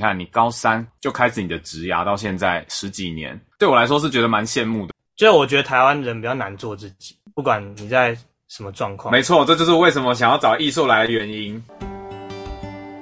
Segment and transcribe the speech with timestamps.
[0.00, 4.94] 你看，你高三就开始你的职涯，到现在十几年，对我来说是觉得蛮羡慕的。
[5.14, 8.16] 就我觉得台湾人比较难做自己，不管你在
[8.48, 9.12] 什么状况。
[9.12, 11.62] 没错，这就是为什么想要找艺硕来的原因。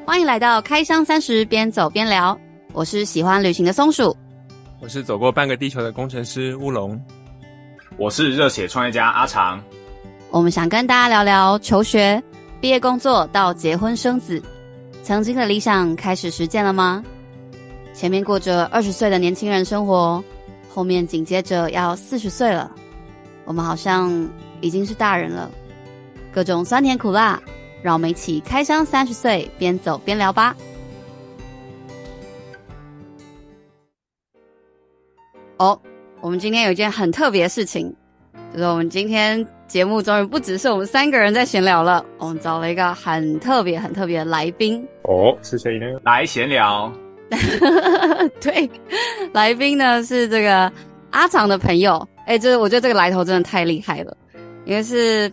[0.04, 2.36] 欢迎来到开箱三十，边走边聊。
[2.72, 4.16] 我是喜欢旅行的松鼠，
[4.80, 7.00] 我是走过半个地球的工程师乌龙，
[7.96, 9.62] 我是热血创业家阿长。
[10.30, 12.20] 我们想跟大家聊聊求学、
[12.60, 14.42] 毕业、工作到结婚生子。
[15.08, 17.02] 曾经的理想开始实践了吗？
[17.94, 20.22] 前面过着二十岁的年轻人生活，
[20.68, 22.70] 后面紧接着要四十岁了，
[23.46, 24.28] 我们好像
[24.60, 25.50] 已经是大人了。
[26.30, 27.42] 各种酸甜苦辣，
[27.80, 30.54] 让我们一起开箱三十岁，边走边聊吧。
[35.56, 35.80] 哦，
[36.20, 37.90] 我们今天有一件很特别的事情，
[38.52, 39.42] 就是我们今天。
[39.68, 45.86] 节目终于不只是我们三个人在闲聊了，我们找了一个很特别、很特别的来宾哦，是谁呢？
[46.02, 46.90] 来闲聊，
[48.40, 48.68] 对，
[49.32, 50.72] 来宾呢是这个
[51.10, 54.16] 阿长的朋友，哎，这我觉得这个来头真的太厉害了，
[54.64, 55.30] 因为是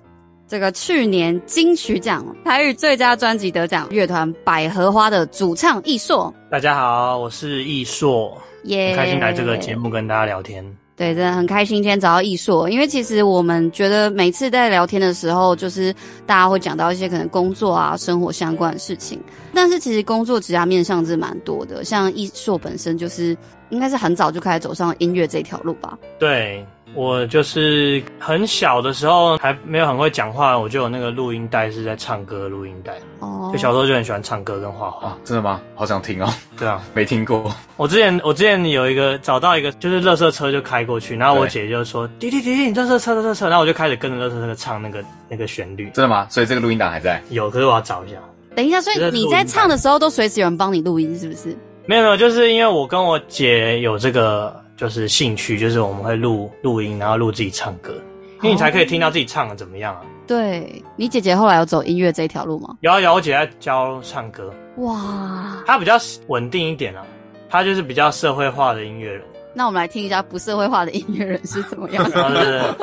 [0.47, 6.31] 这个去年金曲奖台语最佳专辑得奖乐团百合花的主唱易硕。
[6.51, 10.61] 大家好，我是易硕，耶，很开心来这个节目跟大家聊天。
[10.97, 15.93] 对，真的很开心今天找到艺硕，因为其实我们觉得每次在聊天的时候，就是
[16.25, 19.21] 大家会讲到一些可能工作啊、生活相关的事情，
[19.53, 21.83] 但是其实工作职涯面向是蛮多的。
[21.83, 23.37] 像艺硕本身就是
[23.71, 25.97] 应该是很早就开始走上音乐这条路吧？
[26.17, 26.65] 对。
[26.95, 32.93] 我就是很小的时候还没有很会讲话，我就有那个录音带是在唱歌录音带。
[33.19, 35.09] 哦，就小时候就很喜欢唱歌跟画画。
[35.09, 35.61] 啊，真的吗？
[35.75, 36.33] 好想听哦。
[36.57, 37.53] 对啊， 没听过。
[37.75, 45.89] 我之前我之前有一个找到一个就是垃圾车就开过去，然后我姐就说：“滴滴滴滴，你垃圾车垃圾车。”然后我就开始跟着垃圾车唱那个那个旋律。
[45.93, 46.25] 真的吗？
[46.29, 47.21] 所以这个录音档还在？
[47.29, 48.15] 有，可是我要找一下。
[48.55, 51.55] 等一下，所以你在唱的时候都随时有人帮你录音，是不是？
[51.85, 54.63] 没有没有，就是因为我跟我姐有这个。
[54.75, 57.93] 就是兴趣，就是我们会录录音，然后录自己唱歌，
[58.41, 60.01] 因为你才可以听到自己唱的怎么样啊。
[60.27, 62.75] 对，你姐姐后来有走音乐这一条路吗？
[62.81, 64.53] 有啊有，我姐在教唱歌。
[64.77, 65.95] 哇，她比较
[66.27, 67.05] 稳定一点啊，
[67.49, 69.21] 她就是比较社会化的音乐人。
[69.53, 72.75] 那我们来听一下不社会化的音乐人是怎么样的。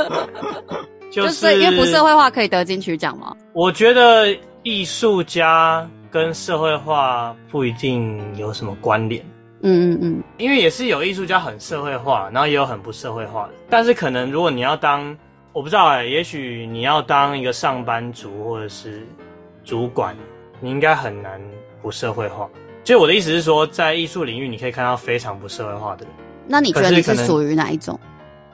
[1.12, 3.36] 就是因为不社会化可以得金曲奖吗？
[3.52, 9.22] 我觉得艺术家跟社会化不一定有什么关联。
[9.62, 13.52] 嗯嗯嗯，因为也是有艺术家很社会化，然后也有很不社会化的。
[13.70, 15.16] 但是可能如果你要当，
[15.52, 19.06] 我不知道哎、欸，也许你要当一个上班族或者是
[19.64, 20.16] 主管，
[20.60, 21.40] 你应该很难
[21.80, 22.48] 不社会化。
[22.84, 26.14] 就我的意思是说，在艺术领域，你可以看到非常不社会化的人。
[26.46, 27.98] 那你觉得你是属于哪一种？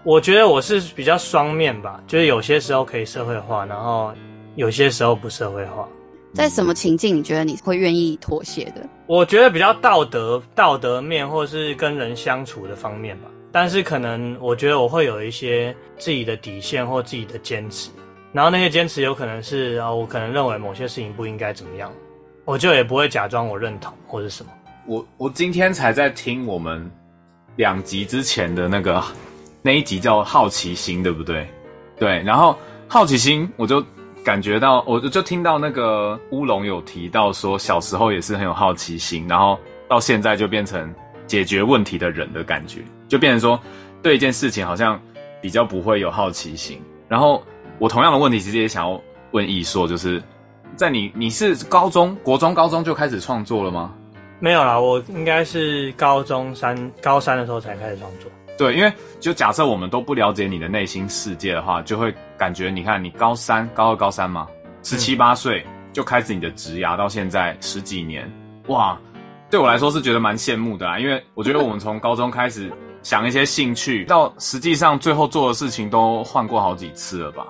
[0.04, 4.12] 我觉得我是比较双面吧，就是有些时候可以社会化，然后
[4.54, 5.88] 有些时候不社会化。
[6.34, 8.86] 在什么情境你觉得你会愿意妥协的？
[9.06, 13.28] 我觉得比较道德、道德面，或是跟人相处的方面吧。
[13.50, 17.90] 但是可能我觉得我会有一些自己的底线或自己的坚持，
[18.30, 21.90] 然后那些坚持有可能是啊，我可能认为某些事情不应该怎么样，
[22.44, 24.52] 我就也不会假装我认同或者什么。
[24.86, 26.88] 我我今天才在听我们
[27.56, 29.02] 两集之前的那个
[29.62, 31.48] 那一集叫好奇心，对不对？
[31.98, 32.56] 对，然后
[32.86, 33.82] 好奇心我就。
[34.28, 39.58] 感觉到，我就听到那个乌龙有提到说，小时候也是很有好奇心，然后
[39.88, 40.94] 到现在就变成
[41.26, 43.58] 解决问题的人的感觉，就变成说
[44.02, 45.00] 对一件事情好像
[45.40, 46.78] 比较不会有好奇心。
[47.08, 47.42] 然后
[47.78, 49.00] 我同样的问题其实也想要
[49.30, 50.22] 问艺硕，就是
[50.76, 53.94] 在你你是高中、国中、高中就开始创作了吗？
[54.40, 58.30] 没有啦，我应该是高中三、高三的时候才开始创作。
[58.58, 64.48] 对，因为就假设我们都不了解你的内心世界的话，就会感觉你看你高三、高二、高三嘛，
[64.82, 68.30] 十七八岁就开始你的职涯，到现在十几年，
[68.66, 68.98] 哇，
[69.48, 70.98] 对我来说是觉得蛮羡慕的啊。
[70.98, 72.70] 因为我觉得我们从高中开始
[73.02, 77.46] 想一些兴趣，到实际上最后做的事情都换过好几次了吧？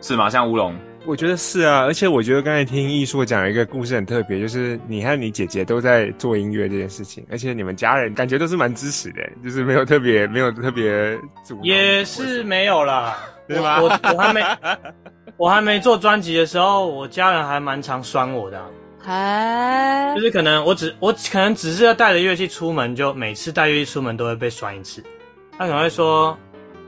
[0.00, 0.30] 是吗？
[0.30, 0.74] 像乌龙。
[1.04, 11.58] 我觉得是啊，而且我觉得刚才听艺术讲一个故事很特别，就是你和你姐姐都在做音乐这件事情，而且你们家人感觉都是蛮支持的，就是没有特别没有特别阻。
[11.62, 13.18] 也 是没有啦，
[13.48, 13.82] 对吗？
[13.82, 14.40] 我我还没
[15.36, 18.62] 我还没做专辑的时候，我家人还蛮常酸我的，
[19.04, 25.02] 哎，就是可能我只我可能只是要带着乐器出门，就每次带乐器出门都会被酸一次。
[25.58, 26.38] 他可能会说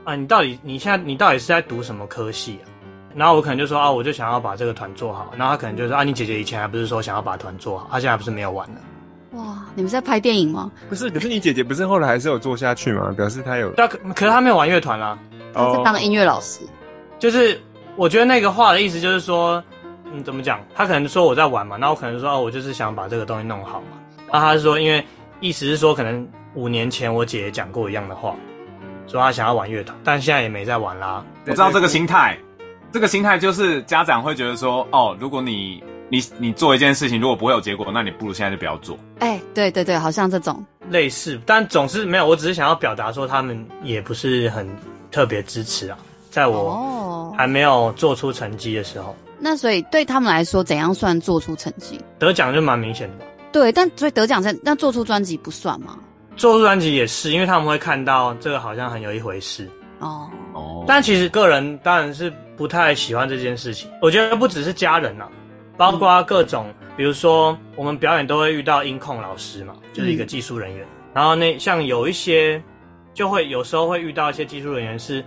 [0.05, 2.71] 啊，你到底你现在你到底是在读什么科系啊？
[3.15, 5.31] 然后我可能就说啊，我就想要把这个团做好。
[5.37, 8.75] 然后他可能就说啊，你姐姐以前还不是说想要把团做好，她现在还不是没有玩了？
[9.31, 10.71] 哇，你们在拍电影吗？
[10.89, 13.13] 不是，可是你姐姐不是后来还是有做下去吗？
[13.15, 13.69] 表示她有。
[13.71, 15.17] 对啊，可可是她没有玩乐团啦。
[15.53, 16.61] 她是当音乐老师。
[17.17, 17.59] 就是
[17.95, 19.63] 我觉得那个话的意思就是说，
[20.11, 20.59] 嗯，怎么讲？
[20.75, 23.97] 她可能说我在玩嘛，那我可能说哦，我就是想把这个东西弄好嘛。
[24.31, 25.05] 然后他是说，因为
[25.39, 28.35] 意思是说，可能五年前我姐姐讲过一样的话，
[29.07, 31.23] 说她想要玩乐团，但现在也没在玩啦。
[31.45, 32.37] 我知道这个心态，
[32.95, 38.97] 这个心态就是家长会觉得说，哦，如果你你你做一件事情，如果不会有结果，那你不如现在就不要做。
[39.19, 42.25] 哎、欸，对对对，好像这种类似，但总是没有。
[42.25, 44.65] 我只是想要表达说，他们也不是很
[45.11, 45.97] 特别支持啊，
[46.31, 49.13] 在我还没有做出成绩的时候。
[49.39, 51.99] 那所以对他们来说，怎样算做出成绩？
[52.17, 53.25] 得奖就蛮明显的。
[53.51, 55.97] 对，但所以得奖在那做出专辑不算吗？
[56.37, 59.69] 做出专辑也是，因为他们会看到这个好像很有一回事
[59.99, 60.85] 哦哦。
[60.87, 63.89] 但其实个人当然是不太喜欢这件事情。
[64.01, 65.29] 我觉得不只是家人啊，
[65.77, 70.85] 包括各种，嗯、比如说我们表演都会遇到音控老师嘛，就是一个技术人员。
[70.85, 72.61] 嗯、然后那像有一些
[73.13, 75.23] 就会有时候会遇到一些技术人员是。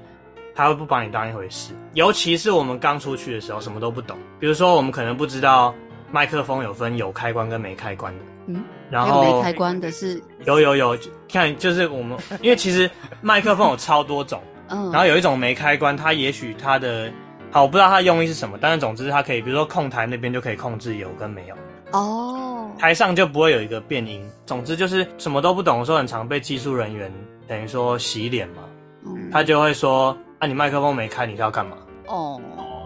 [0.54, 4.18] 他会不把你当一回事，尤其是我们刚出去的时候，什么都不懂。
[4.40, 5.72] 比如说，我们可能不知道
[6.10, 8.24] 麦克风有分有开关跟没开关的。
[8.48, 10.98] 嗯，然后没开关的是有有有，
[11.28, 12.90] 看就是我们，因为其实
[13.20, 17.10] 麦克风有超多种，嗯，然后有一种没开关，它也许它的
[17.50, 21.54] 好，我不知道它的用意是什么，但是总之它可以，比如说控台那边就可以控制有跟没有。
[21.92, 24.22] 哦，台上就不会有一个变音。
[24.46, 27.12] 总之就是什么都不懂的时候，很常被技术人员
[27.46, 28.62] 等于说洗脸嘛，
[29.04, 30.16] 嗯，他就会说。
[30.40, 31.76] 啊，你麦克风没开，你是要干嘛？
[32.06, 32.40] 哦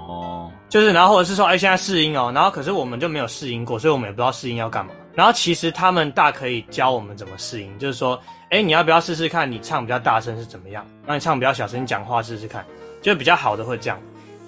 [0.09, 4.95] 哦，就是，然后或者是说，哎、欸，现在试音哦，然后可是我们就没有试音过，所以我们也不知道试音要干嘛。
[5.15, 8.19] 然后其实他们大可以教我们怎么试音，就是说，
[8.53, 9.51] 哎、欸，你要不要试试看？
[9.51, 10.87] 你唱比较大声是怎么样？
[11.07, 12.63] 那你唱比较小声，你讲话试试看，
[13.01, 13.99] 就比较好的会这样。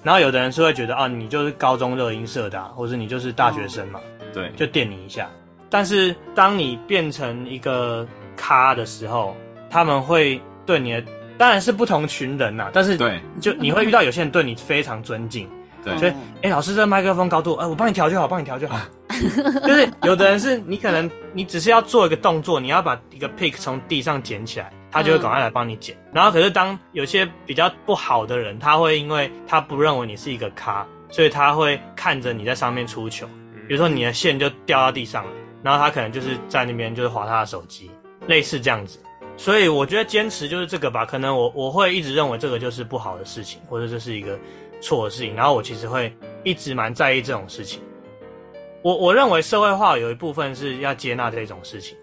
[0.03, 5.27] 然后有的人是会觉得，啊，你就是高中热音社的、啊，或者你就是大学生嘛，哦、对，就电你一下。
[5.71, 8.07] 但是当你变成一个
[8.37, 9.35] 咖的时候，
[9.71, 11.03] 他们会对你的。
[11.35, 15.49] 当然是不同群人呐、啊，但是对，就你会遇到有些人对你非常尊敬，
[15.83, 18.79] 对，所以，哎、欸，老师这麦克风高度，哎、欸，我帮你调就好，帮你调就好。
[19.67, 25.95] 就是有的人是你可能你只是要做一个动作，你要把一个 pick 从地上捡起来，他就会赶快来帮你捡。
[26.13, 33.27] 然后可是当有些比较不好的人，他会因为他不认为你是一个咖，所以他会看着你在上面出球，
[33.67, 35.31] 比如说你的线就掉到地上了，
[35.63, 37.89] 然后他可能就是在那边就是划他的手机，
[38.27, 38.99] 类似这样子。
[39.37, 44.39] 所以我觉得坚持就是这个吧，可能我我会一直认为这个就是不好的事情，或者这是一个
[44.79, 46.15] 错的事情，然后我其实会
[46.45, 47.81] 一直蛮在意这种事情。
[48.85, 51.97] 我我认为社会化有一部分是要接纳这种事情，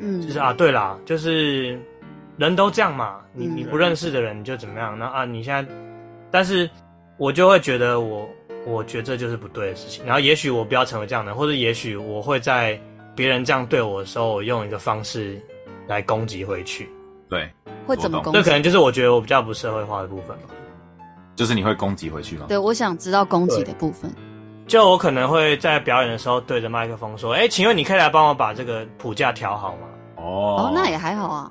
[0.00, 1.76] 嗯，就是啊，对啦，就是
[2.36, 5.74] 人都这样嘛，你你不认识的人你就怎么样，那啊你现在，
[6.30, 6.70] 但是
[7.16, 8.28] 我就会觉得我
[8.64, 12.80] 我觉得这就是不对的事情，然后也许我不要成为这样的人，或者也许我会在
[13.16, 15.36] 别人这样对我的时候，我用一个方式。
[15.88, 16.88] 来攻击回去，
[17.28, 17.50] 对，
[17.84, 18.38] 会怎么攻击？
[18.38, 20.44] 这可能就是我觉得我比较不社会化的部分吧。
[21.34, 22.44] 就是你会攻击回去吗？
[22.46, 24.08] 对，我想知道攻击的部分。
[24.70, 31.50] 就我可能会在表演的时候对着麦克风说：“哎、欸，请问你可以来帮我把这个谱架调好吗？”哦，哦，那也还好啊。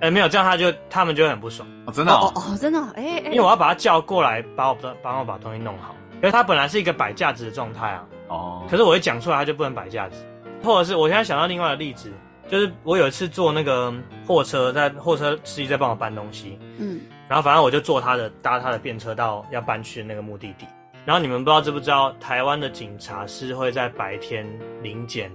[0.00, 1.68] 哎、欸，没有这样，他就他们就很不爽。
[1.84, 8.02] 哦，真的哦，哦，哦，真的、哦，哎、欸、哎，因为我要把他叫过来，把我帮我把东西弄好，因为他本来是一个摆架子的状态啊。
[8.28, 10.24] 哦，可是我一讲出来，他就不能摆架子，
[10.62, 12.10] 或者是我现在想到另外的例子。
[12.48, 13.92] 就是我有一次坐那个
[14.26, 20.66] 货车，在货车司机在帮我搬东西，嗯，然后反正我就坐他的搭他的便车到要搬去的那个目的地。
[21.04, 24.46] 然后你们不知道知不知道，台湾的警察是会在白天
[24.82, 25.30] 临检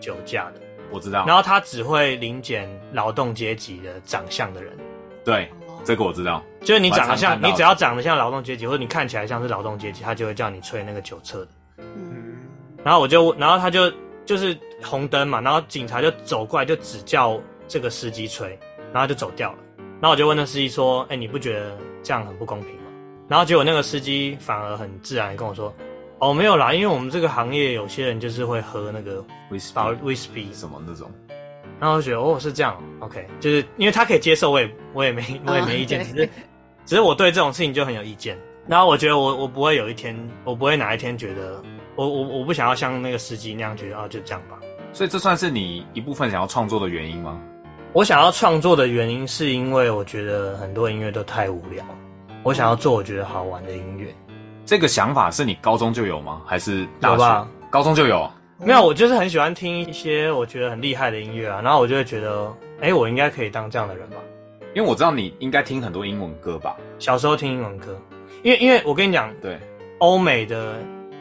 [0.00, 0.60] 酒驾的。
[0.90, 1.24] 我知道。
[1.26, 4.76] 然后他只会临检劳动阶级的长相的人。
[5.24, 5.50] 对，
[5.84, 6.42] 这个我知道。
[6.62, 11.48] 就是你长得像，你只要长得像劳动阶级，或者你看起来像是劳动阶级，他就会叫你吹那个酒测的。
[11.78, 12.36] 嗯。
[12.84, 13.92] 然后我就，然后他就。
[14.24, 18.56] 就是红灯嘛，然后警察就走过来，就只叫这个司机吹，
[18.92, 19.58] 然后就走掉了。
[20.00, 22.81] 然后我就问那司机说：“哎、欸，你不觉得这样很不公平吗？”
[23.32, 25.72] 然后结果那个司机反而很自然跟我说
[26.20, 29.72] ：“哦，没有啦，因为我们这个行业有些人就是会喝那个威士
[30.02, 31.10] 威士忌什么那种。”
[31.80, 36.28] 然后我觉得哦是这样，OK，就是因为他可以接受，我也我也没我也没意见，oh, 只是
[36.84, 38.36] 只是我对这种事情就很有意见。
[38.68, 41.58] 然后我觉得我我不会有一天，我不会哪一天觉得。
[41.96, 44.58] 我我我不想要像那个司机那样觉得啊，就这样吧。
[44.92, 47.40] 所以这算是你一部分想要创作的原因吗？
[47.94, 51.82] 我想要创作的原因是因为我觉得很多音乐都太无聊，
[52.42, 54.14] 我想要做我觉得好玩的音乐。
[54.64, 56.42] 这个想法是你高中就有吗？
[56.46, 57.46] 还是大学？
[57.70, 58.30] 高中就有？
[58.58, 62.46] 没有，我就是很喜欢听一些我觉得很厉害的音乐啊，然后我就会觉得，
[62.80, 64.16] 哎、欸，我应该可以当这样的人吧。
[64.74, 66.76] 因为我知道你应该听很多英文歌吧？
[66.98, 67.96] 小时候听英文歌，
[68.42, 69.58] 因为因为我跟你讲，对，
[69.98, 70.74] 欧美的。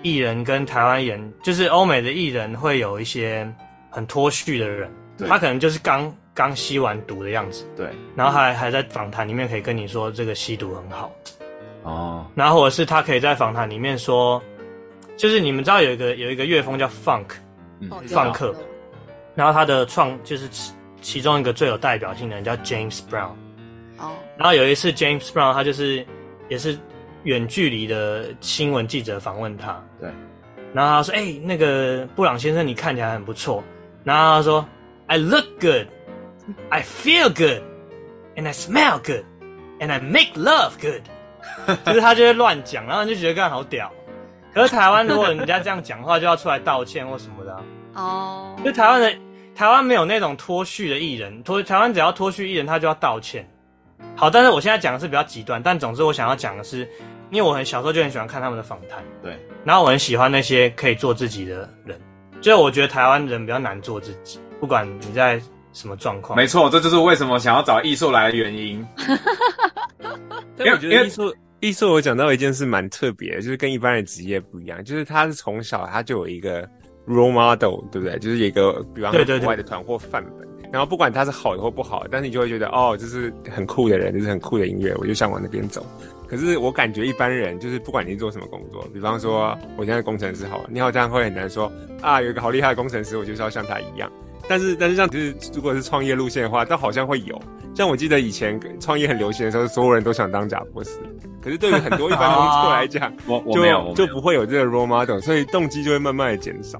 [0.03, 3.47] 艺人跟台湾人，就是欧美的艺人，会有一些
[3.91, 4.91] 很脱序的人，
[5.29, 6.11] 他可能就是刚
[6.41, 11.11] 刚吸完毒的样子，对，然后还还在访谈里面可以跟你说这个吸毒很好，
[11.83, 14.41] 哦，然后或者是他可以在访谈里面说，
[15.15, 17.27] 就是你们知道有一个有一个乐风叫 funk，
[17.79, 18.55] 嗯，放克，
[19.35, 20.49] 然后他的创就是
[20.99, 23.33] 其中一个最有代表性的人叫 James Brown。
[23.99, 24.13] 哦。
[24.35, 26.03] 然后有一次 James Brown 他就是
[26.49, 26.75] 也是
[27.23, 29.79] 远距离的新闻记者访问他。
[29.99, 30.09] 对。
[30.73, 33.63] 然后他说：“哎、欸，那个布朗先生，你看起来很不错。”
[34.03, 34.65] 然后他说
[35.07, 35.85] ：“I look good,
[36.69, 37.61] I feel good,
[38.35, 39.25] and I smell good,
[39.79, 41.01] and I make love good。
[41.85, 43.91] ”就是他就会乱讲，然后你就觉得干好屌。
[44.53, 47.63] 可是台湾如果人家这样讲话，就要出来道歉或什么的、啊。
[47.95, 48.55] 哦。
[48.63, 49.13] 就台湾的
[49.55, 53.47] 台湾没有那种脱序的艺人，脱台湾只要脱序艺人，他就要道歉。
[54.15, 56.79] 好，但是我现在讲的是比较极端，但总之我想要讲的是，
[57.29, 59.03] 因为我很小时候就很喜欢看他们的访谈。
[59.23, 59.37] 对。
[59.63, 61.99] 然后我很喜欢那些可以做自己的人，
[62.41, 65.41] 就是我觉得台湾人比较难做自己，不管你在
[65.73, 66.35] 什么状况。
[66.37, 68.85] 没错，这就是为什么想要找艺术来的原因。
[70.59, 76.67] 因为我觉得艺术艺术，我讲到一件事蛮特别的，就是跟一般的职业不一样，就是他是从小他就有一个
[77.07, 78.17] role model，对不对？
[78.19, 85.85] 就是有一个比方说国外的团或范本，然后不管他是好的或不好，但是你就会觉得哦，这是很酷的人，这是很酷的音乐，我就想往那边走。
[86.27, 94.11] 可是我感觉一般人就是不管你做什么工作，比方说我现在工程师好了，你好像会很难说啊，有一个好厉害的工程师，我就是要像他一样。
[94.49, 97.41] 但是但是像就是如果是创业路线的话，倒好像会有。
[97.73, 100.99] 像我记得以前创业很流行的时候，所有人都想当贾博士。
[101.41, 106.77] 可是对于很多一般工作来讲， 我我没有就就不会有这个 role model，所以动机就会慢慢的减少。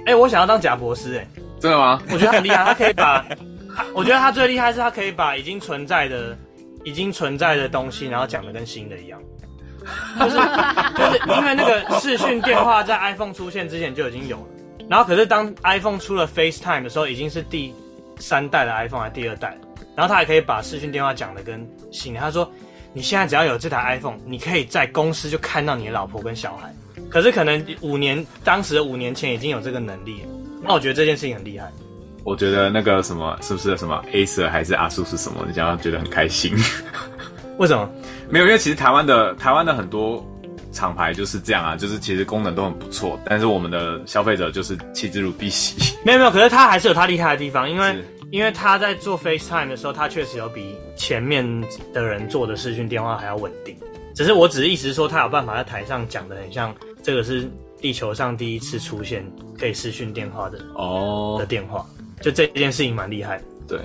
[0.00, 1.28] 哎、欸，我想要当贾博士、欸，哎，
[1.58, 2.00] 真的吗？
[2.12, 3.24] 我觉得很厉害，他可以把，
[3.94, 6.36] 我觉得他最厉害是他可以把已经存在的
[6.84, 9.18] 已经存在的东西，然后讲的跟新的一样。
[10.20, 14.46] 就是就是因为那个视讯电话在 iPhone 出现之前就已经有了，
[14.88, 17.74] 然后可是当 iPhone 出了 FaceTime 的时候，已经是第
[18.18, 19.56] 三代的 iPhone 还是第二代，
[19.94, 22.20] 然后他还可以把视讯电话讲的跟新的。
[22.20, 22.50] 他说，
[22.92, 26.74] 你现在只要有这台 iPhone，你可以在公司就看到你的老婆跟小孩。
[27.10, 30.28] 可是可能五年当时的五年前已经有这个能力了，
[30.62, 31.70] 那我觉得这件事情很厉害。
[32.24, 36.54] 我觉得那个什么是不是什么 Acer 还是阿叔是什么，你这样觉得很开心。
[37.56, 37.88] 为什么？
[38.28, 40.22] 没有，因为其实台湾的台湾的很多
[40.70, 45.94] 厂牌就是这样啊，就是其实功能都很不错，但是我们的消费者就是弃之如敝屣。
[46.04, 51.44] 没有没有，可是他还是有他厉害的地方，因为因为他在做 FaceTime 的时候，他确实有比前面
[51.92, 53.76] 的人做的视讯电话还要稳定。
[54.14, 57.48] 只是我只是一直说，他有办法在台上讲的很像这个是
[57.80, 59.24] 地球上第一次出现
[59.58, 61.86] 可以视讯电话的哦的电话，
[62.20, 63.40] 就这件事情蛮厉害。
[63.66, 63.78] 对。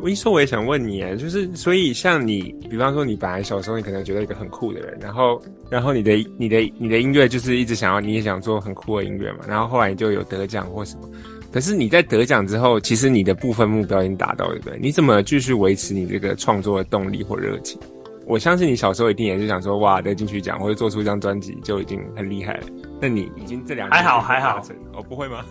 [0.00, 11.08] 我一说，我也想问你啊，就是所以像你，比方说你本来小时候你可能觉得一个很酷的人，然后然后你的你的你的音乐就是一直想要你也想做很酷的音乐嘛，然后后来你就有得奖或什么，
[11.52, 14.78] 可是你在得奖之后，其实你的部分目标已经达到，对不对？
[14.80, 17.78] 你怎么继续维持你这个创作的动力或热情？
[18.24, 22.66] 我相信你小时候一定也是想说，哇，得金曲奖或者做出一张专辑就已经很厉害了。
[23.00, 24.62] 那你已经这两年还好还好
[24.94, 25.44] 哦，不会吗？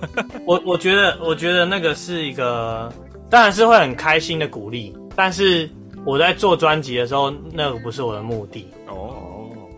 [0.48, 2.92] 我我觉得我觉得那个是一个。
[3.32, 5.68] 当然是会很开心的鼓励，但是
[6.06, 9.16] 我在做专辑的时候，那个不是我的目的哦。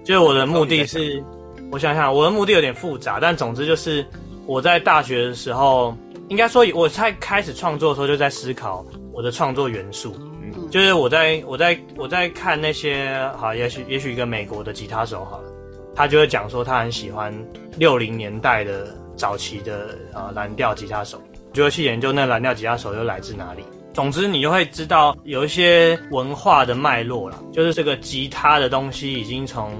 [0.03, 1.23] 就是我的目的是，
[1.71, 4.03] 我想想，我的目的有点复杂，但总之就是
[4.47, 5.95] 我在大学的时候，
[6.29, 10.15] 应该说我在开始创作的时候就在思考我的创作元素。
[10.41, 15.49] 嗯，就是我在我在我在看那些好，也许也许一个美国的吉他手好了，
[15.95, 17.31] 他就会讲说他很喜欢
[17.77, 21.21] 六零年代的早期的啊蓝调吉他手。
[21.53, 23.63] 就会去研究那蓝调吉他手又来自哪里。
[23.93, 27.39] 总之，你就会知道有一些文化的脉络了。
[27.53, 29.71] 就是这个吉他的东西已经从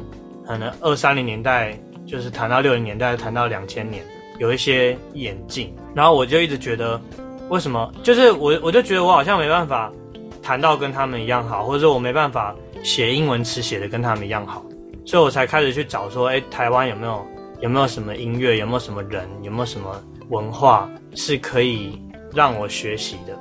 [0.45, 1.75] 可能二三零年代，
[2.05, 4.05] 就是谈到六零年代，谈到两千年，
[4.37, 5.75] 有一些演进。
[5.95, 7.01] 然后我就一直觉得，
[7.49, 7.91] 为什么？
[8.03, 9.91] 就是我我就觉得我好像没办法
[10.43, 14.63] 弹到跟他们一样好，或者我没办法写英文词写的跟他们一样好，
[15.05, 17.25] 所以我才开始去找说，哎，台湾有没有
[17.61, 19.99] 有没有什么音乐，有没有什么人，有没有什么
[20.29, 20.89] 文化。
[21.15, 22.01] 是可以
[22.33, 23.37] 让我学习的，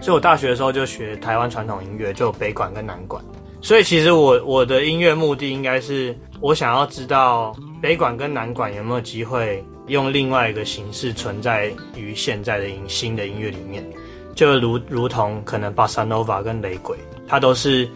[0.00, 3.24] 所以我大学的时候就学台湾传统音乐，就有北管跟南管。
[3.62, 13.88] 所以其实我我的音乐目的应该是，我想要知道北管跟南管有没有机会用另外一个形式存在于现在的音新的音乐里面，
[14.34, 17.88] 就如如同可能巴萨诺瓦跟雷鬼，它都是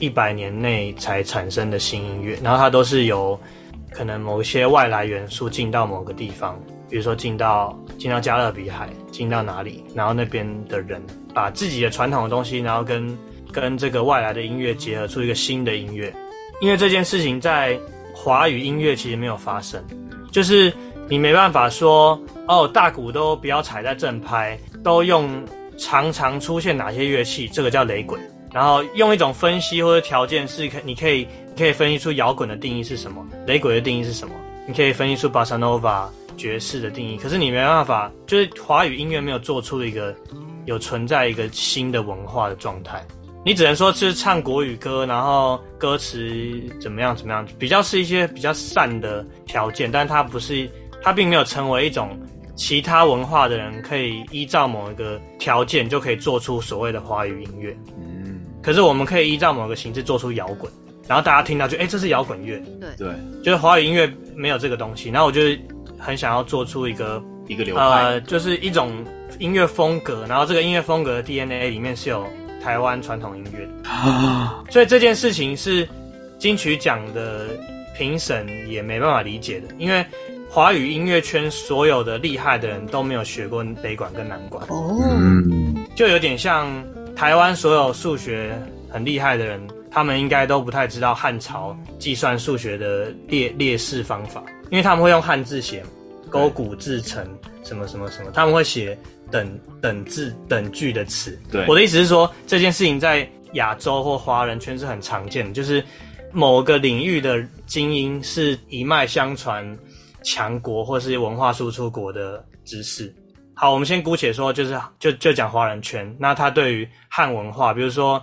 [0.00, 3.40] 一百年内才产生的新音乐，然后它都是由
[3.90, 6.60] 可能某一些外来元素进到某个地方。
[6.88, 11.02] 比如说进到进到加勒比海，进到哪里，然后那边的人
[11.34, 13.18] 把自己的传统的东西，然后跟
[13.52, 16.14] 跟这个外来的音乐结合出一个新的音乐。
[16.60, 17.78] 因为这件事情在
[18.14, 19.82] 华语音乐其实没有发生，
[20.32, 20.72] 就是
[21.08, 25.28] 你没办法说哦，大鼓都不要踩在正拍，都用
[25.76, 28.18] 常常出现哪些乐器，这个叫雷鬼。
[28.52, 34.32] 然后用一种分析或者条件是可，你可以你可以分析出摇滚的定义是什么，雷鬼的定义是什么，
[34.66, 36.08] 你可以分析出巴萨诺瓦。
[36.36, 40.14] 爵士的定义，可是你没办法，就是华语音乐没有做出一个
[40.64, 43.04] 有存在一个新的文化的状态。
[43.44, 46.28] 你只能说是唱国语歌，然后歌词
[46.80, 50.68] 怎么样怎么样，比较是一些比较善的条件，但它不是，
[51.00, 52.18] 它并没有成为一种
[52.56, 57.76] 其他文化的人可以依照某一个条件就可以做出所谓的华语音乐。
[57.96, 60.68] 嗯，可是我们可以依照某个形式做出摇滚，
[61.06, 62.60] 然后大家听到就哎、欸，这是摇滚乐。
[62.80, 63.14] 对对，
[63.44, 65.40] 就是华语音乐没有这个东西，然后我就
[65.98, 68.92] 很想要做出一个一个流派，呃，就是一种
[69.38, 72.26] 音乐风格，然后这个音乐风格的 DNA 里面是有。
[72.62, 73.68] 台湾传统音乐，
[74.70, 75.88] 所以这件事情是
[76.36, 77.46] 金曲奖的
[77.96, 80.04] 评审也没办法理解的，因为
[80.50, 84.98] 华语音乐圈所有的厉害的人都没有学过北管跟南管，哦，
[85.94, 86.66] 就有点像
[87.14, 88.60] 台湾所有数学
[88.90, 95.84] 很厉害的人，他们应该都不太知道汉朝计算数学的列列式方法，因为他们会用汉字写
[96.30, 97.26] 勾股制成
[97.62, 98.98] 什么什么什么，他们会写。
[99.28, 105.82] 等等字等句的词，对，我的意思是说，这件事情在亚洲或华人圈是很常见的，就是
[106.30, 109.76] 某个领域的精英是一脉相传
[110.22, 113.12] 强国或是文化输出国的知识。
[113.52, 118.22] 好，我们先姑且说，就是就就讲华人圈，那他对于汉文化，比如说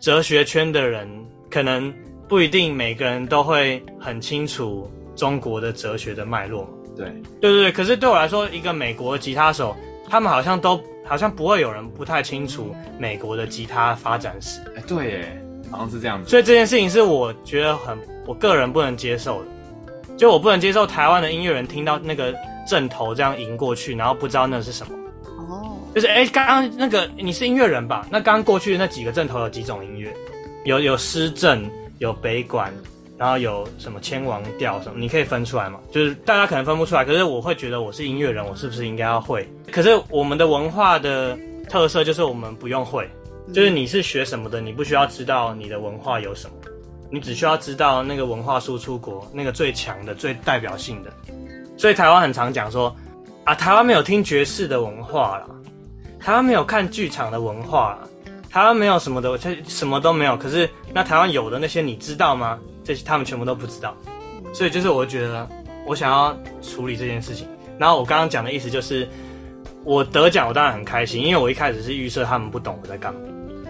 [0.00, 1.08] 哲学圈的人，
[1.50, 1.90] 可能
[2.28, 4.86] 不一定每个人都会很清楚
[5.22, 6.68] 中国的哲学的脉络。
[6.96, 7.06] 对，
[7.40, 7.70] 对对对。
[7.70, 9.76] 可是对我来说，一个美国的吉他手。
[10.10, 14.60] 他们好像都好像不会有人不太清楚美国的吉他发展史。
[14.76, 16.28] 哎，对耶，好像是这样子。
[16.28, 19.46] 所以这件事情是我觉得很我个人不能接受的，
[20.18, 22.34] 就我不能接受台湾的音乐人听到那个
[22.68, 24.92] 阵头这样迎过去，然后不知道那是什么。
[25.48, 28.06] 哦，就是哎，刚刚那个你是音乐人吧？
[28.10, 30.12] 那刚刚过去的那几个阵头有几种音乐？
[30.66, 31.64] 有有诗阵，
[32.00, 32.70] 有北管。
[33.22, 35.78] 然后有什么千王调什么，你可以分出来吗？
[35.92, 39.48] 就是大家可能分不出来，可是我会觉得我是音乐人，我是不是应该要会？
[39.70, 41.38] 可是我们的文化的
[41.68, 43.08] 特色就是我们不用会，
[43.54, 46.56] 就是你是学什么的，你不需要知道你的文化有什么，
[47.12, 51.12] 你只需要知道那个文化输出国那个最强的、最代表性的。
[51.76, 52.92] 所以台湾很常讲说
[53.44, 55.46] 啊，台湾没有听爵士的文化啦，
[56.18, 58.08] 台湾没有看剧场的文化啦，
[58.50, 60.36] 台湾没有什么的，它什么都没有。
[60.36, 62.58] 可是那台湾有的那些，你知道吗？
[62.84, 63.96] 这些他们全部都不知道，
[64.52, 65.48] 所以就是我觉得
[65.86, 67.46] 我想要处理这件事情。
[67.78, 69.08] 然后我刚刚讲的意思就是，
[69.84, 73.20] 我得奖我当然很开心，因为我一开始是预设他们不懂我在干嘛。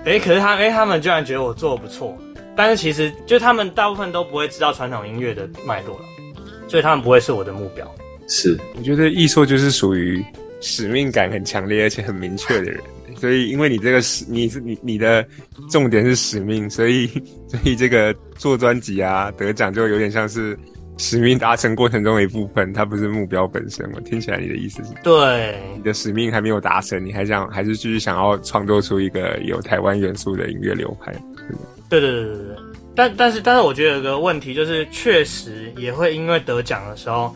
[0.05, 2.19] 诶，可是他诶，他们居然觉得我做的不错，
[2.57, 6.05] 但是其实就他们大部分都不会知道传统音乐的脉络了，
[6.69, 7.89] 所以他们不会是我的目标。
[8.29, 10.25] 是，我觉得艺硕就是属于
[10.61, 12.81] 使命感很强烈而且很明确的人。
[13.23, 15.25] 所以，因为你这个使，你是你你的
[15.71, 17.07] 重点是使命，所以
[17.47, 20.59] 所以这个做专辑啊得奖就有点像是
[20.99, 23.89] 使命达成过程中的一部分，它不是目标本身。
[23.93, 31.13] 嘛听起来你的意思是，对，你的使命还没有达成，你还想还是继续想要创作出一个有台湾元素的音乐流派。
[31.89, 32.57] 对对对对对，
[32.97, 37.33] 但但是但是我觉得有个问题就是，确实也会因为得奖的时候，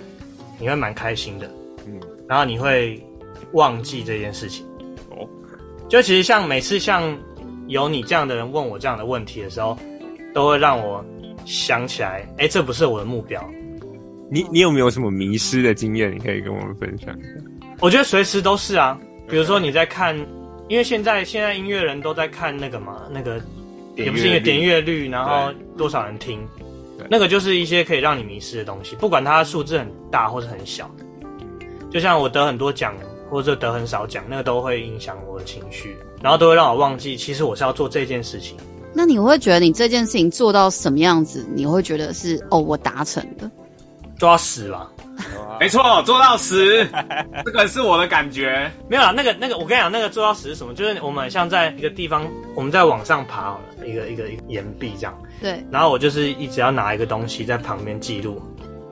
[0.59, 1.49] 你会蛮开心的，
[1.87, 3.01] 嗯，然后你会
[3.53, 4.67] 忘记这件事情。
[5.89, 7.17] 就其实像每次像
[7.69, 9.79] 有你这样的人问我这样的问题的时候，
[10.35, 11.05] 都会让我
[11.45, 13.43] 想起来，哎，这不是我的目标。
[14.29, 16.13] 你你有没有什么迷失的经验？
[16.13, 17.29] 你可以跟我们分享一下。
[17.81, 20.17] 我觉得随时都是啊，比如说你在看，
[20.69, 23.41] 因为现在现在音乐人都在看那个嘛，那个
[23.95, 26.41] 也不是因为点阅率，然后多少人听，
[27.09, 30.91] 那个就是一些可以让你迷失的东西，不管它数字很大或是很小。
[31.91, 32.93] 就像我得很多奖。
[33.31, 38.57] 或者得很少奖，那个都会影响我的情绪，然后都会让我忘记，其实我是要做这件事情。
[38.93, 43.51] 那你会觉得你这件事情做到什么样子，你会觉得是哦，我达成的，
[44.19, 44.91] 做到死吧？
[45.59, 46.87] 没错，做到死，
[47.45, 48.71] 这个是我的感觉。
[48.89, 50.75] 没有啦，那个那个，我跟你讲，那个做到死是什么？
[50.75, 55.19] 就是我们像在一个地方，我们在往上爬好了，一个一个一个岩壁这样。
[55.41, 55.65] 对。
[55.71, 58.43] 然后我就是一直要拿一个东西在旁边记录，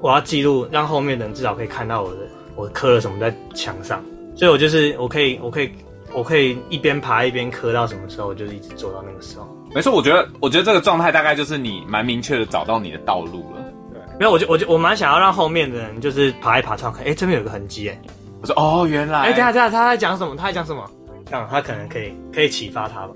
[0.00, 2.20] 我要记录，让后面的人至少可以看到我的
[2.56, 4.02] 我刻了什么在墙上。
[4.34, 5.70] 所以，我就是我可以，我可以，
[6.12, 9.48] 我可以一边爬一边磕到什么时候，我就一直做到那个时候。
[9.74, 13.64] 没错，我觉得，我觉得这个状态大概就是你蛮明确的找到你的道路了。
[13.92, 18.00] 对，没有，我就我就我蛮想要让后面的人就是爬一爬，突然看，哎，这边有个痕迹，哎，
[18.40, 20.36] 我说，哦，原来，哎，等下等下，他在讲什么？
[20.36, 20.88] 他在讲什么？
[21.26, 23.12] 这样，他可能可以可以启发他吧。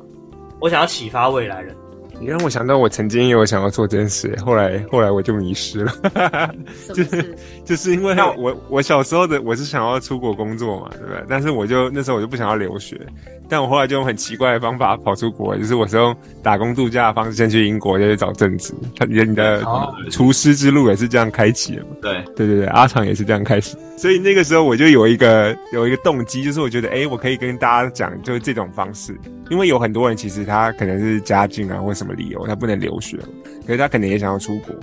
[0.61, 1.77] 我想要启发未来人，
[2.19, 5.93] 你让我想到我曾经也有想要做这件事，后来后来我就迷失了，
[6.93, 7.37] 就是
[7.69, 11.23] 就是因为我我小时候的我是想要出国工作嘛，对不对？
[11.29, 12.99] 但是我就那时候我就不想要留学，
[13.47, 18.73] 但我后来就用很奇怪的方法跑出国，就是我是用打工度假的方式先去英国，就去找正职。
[18.97, 19.63] 他你的你的
[20.11, 21.89] 厨师之路也是这样开启的嘛？
[22.01, 29.15] 对对对对，阿长也是这样开始，所以那个时候我就有一个有一个动机，就是我觉得哎，我可以跟大家讲，就是这种方式，
[29.51, 33.19] 因为有很多人其实他可能是家境啊或什么理由，他不能留学，
[33.67, 34.75] 可是他可能也想要出国。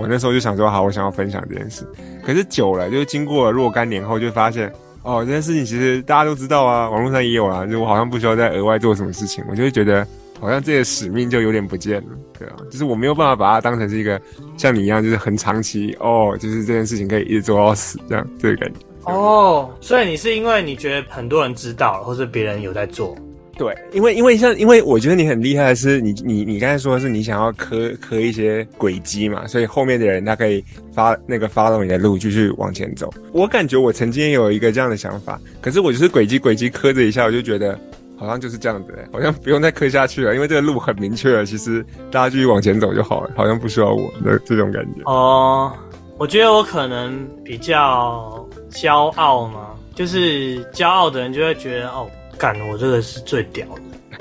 [0.00, 1.86] 我那时候就想说，好，我想要分享这件事。
[2.24, 9.44] 可是久了，就经过了若干年后，就发现，哦，这件事情其实大家都知道啊，网络上也有啊，就我好像不需要再额外做什么事情。
[9.50, 10.06] 我就会觉得，
[10.40, 12.08] 好像这个使命就有点不见了，
[12.38, 14.18] 对啊，就是我没有办法把它当成是一个
[14.56, 18.80] 像你一样，就是很长期哦，就是这件事情可以一直做到死这样这个感觉。
[19.04, 23.14] 哦，所以你是因为你觉得很多人知道，或者别人有在做。
[23.60, 33.12] 对，因为因为像因为我觉得你很厉害的是你你你刚才说的是你想要磕磕一些轨迹嘛，所以后面的人他可以发那个 follow 你的路继续往前走。
[33.32, 37.78] 我感觉我曾经有一个这样的想法，可是我就是轨迹轨迹磕着一下，我就觉得
[38.16, 45.02] 好像就是这样子，好像不用再磕下去了，因为这个路很明确了，其实大家继续往前走就好了，好像不需要我的这种感觉。
[45.04, 45.70] 哦，
[46.16, 52.08] 我觉得我可能比较骄傲嘛，就是骄傲的人就会觉得哦。
[52.40, 53.66] 干，我这个是最屌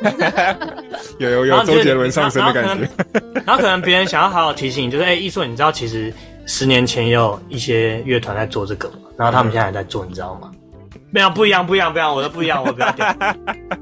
[0.01, 0.75] 的，
[1.19, 2.85] 有有有周杰伦上身的感觉。
[3.45, 6.13] 然后可能别人想要好好提醒你，就是哎，艺硕，你知道其实
[6.45, 10.51] 十年前也有一些乐团在做这个，然后他们现在还在做，你知道吗？
[11.11, 13.15] 没有，不一样，不一样，不一样，我的不一样，我比较屌。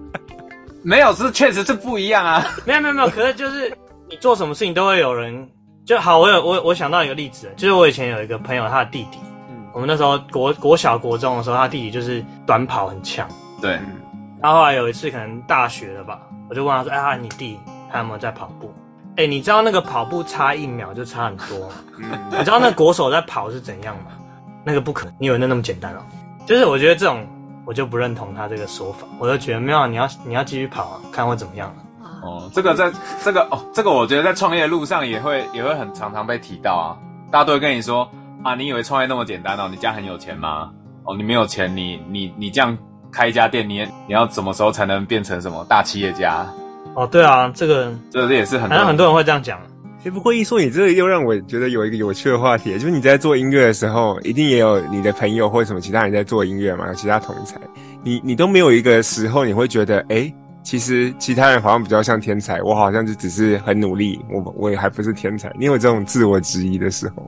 [0.84, 2.45] 没有，是确实是不一样啊。
[2.63, 3.10] 没有，没有，没有。
[3.10, 3.69] 可是就是
[4.10, 5.50] 你做什么事情都会有人
[5.86, 6.19] 就好。
[6.19, 9.17] 我有我我想到一个例子，就是我以前有一个朋友，他的弟弟，
[9.50, 13.28] 嗯，我们那时候国国小国中的时候，他弟弟就是短跑很强，
[13.62, 13.78] 对。
[14.48, 18.74] 然后后来有一次可能大学了吧，我就问他说：“哎呀，你弟还有没有在跑步？
[19.18, 21.76] 哎，你知道那个跑步差一秒就差很多吗？
[22.32, 24.12] 你知道那个国手在跑是怎样吗？
[24.64, 26.00] 那个不可能，你以为那那么简单哦？
[26.46, 27.28] 就是我觉得这种
[27.66, 31.68] 我就不认同他这个说法，我就觉得没有，你要你要继续跑啊，看会怎么样
[32.02, 32.08] 啊。
[32.24, 32.90] 哦，这个在
[33.22, 36.96] 这个哦，这个我觉得在创业的路上也会也会很常常被提到啊，
[37.30, 38.10] 大家都会跟你说
[38.46, 39.68] 啊，你以为创业那么简单哦？
[39.70, 40.72] 你家很有钱吗？
[41.04, 42.78] 哦，你没有钱，你你你这样。
[43.18, 46.46] 开一家店，你你要什么时候才能变成什么大企业家？
[46.94, 49.60] 哦，对啊，这个这个也是很，好像很多人会这样讲。
[50.06, 57.56] 哎，不过一说，你这个又让我觉得有一个有趣的话题，就是你在做音乐的时候，一定也有你的朋友或者什么其他人在做音乐嘛，有其他同才，
[58.04, 65.52] 你你都没有一个时候你会觉得，哎，其实其他人好像比较像天才，我好像就只是很努力，我我也还不是天才。
[65.58, 67.28] 你有这种自我质疑的时候？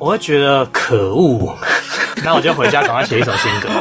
[0.00, 1.56] 我会觉得可恶，
[2.24, 3.68] 那我就回家赶快写一首新歌。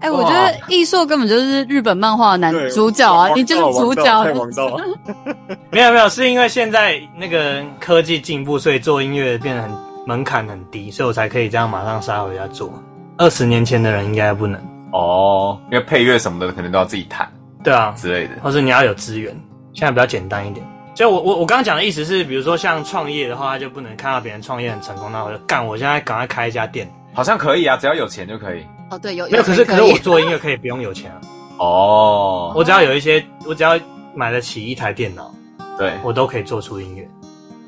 [0.00, 4.24] 哎、欸，我觉得艺硕根本就是日本漫画男主角啊，你就是主角。
[5.70, 9.70] 没有没有，是因为现在那个科技进步，所以做音乐变得很
[10.06, 12.72] 门槛很低，所以我才可以这样马上杀回家做。
[13.16, 14.60] 二十年前的人应该不能
[14.92, 17.28] 哦，因为配乐什么的可能都要自己弹，
[17.64, 19.36] 对啊之类的，或是你要有资源，
[19.74, 20.64] 现在比较简单一点。
[20.98, 28.66] 就我我我刚刚讲的意思是，比如说像创业的话，他就不能看到别人创业很成功，那我就干，我现在赶快开一家店，好像可以啊，只要有钱就可以。
[28.90, 29.42] 哦，对，有没有？
[29.44, 31.20] 可是可是我做音乐可以不用有钱啊。
[31.58, 33.78] 哦，我只要有一些，我只要
[34.12, 35.32] 买得起一台电脑，
[35.78, 37.08] 对，我都可以做出音乐。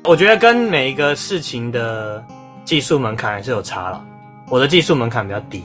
[0.03, 2.21] 我觉得跟每一个事情的
[2.65, 4.03] 技术门槛还是有差了。
[4.49, 5.63] 我的技术门槛比较低。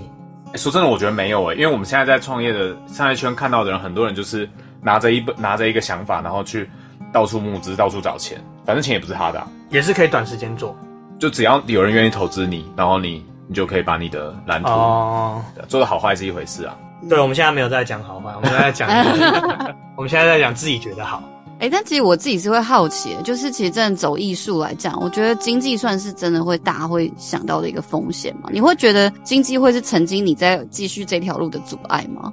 [0.52, 4.48] 欸，说真的，我觉得没有诶，因为我们现在在创业的商业圈看到的人，很多人就是
[4.80, 6.70] 拿着一本拿着一个想法，然后去。
[7.16, 10.76] 到处募资，到处找钱，反正钱也不是他的，啊，也是可以短时间做。
[11.18, 16.76] 就只要有人愿意投资你，然后你你就可以把你的蓝图哦，做的好坏是一回事啊。
[17.08, 18.86] 对，我们现在没有在讲好坏，我们在讲，
[19.96, 21.22] 我们现在在讲自己觉得好。
[21.54, 28.50] 哎，欸，但其实我自己是会好奇，就是其实真的走艺术来讲，我觉得经济算是真的会大家会想到的一个风险嘛。
[28.52, 32.30] 你会觉得经济会是曾经你在继续这条路的阻碍吗？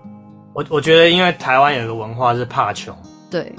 [0.51, 2.93] 我我觉得，因为台湾有一个文化是怕穷，
[3.31, 3.49] 对。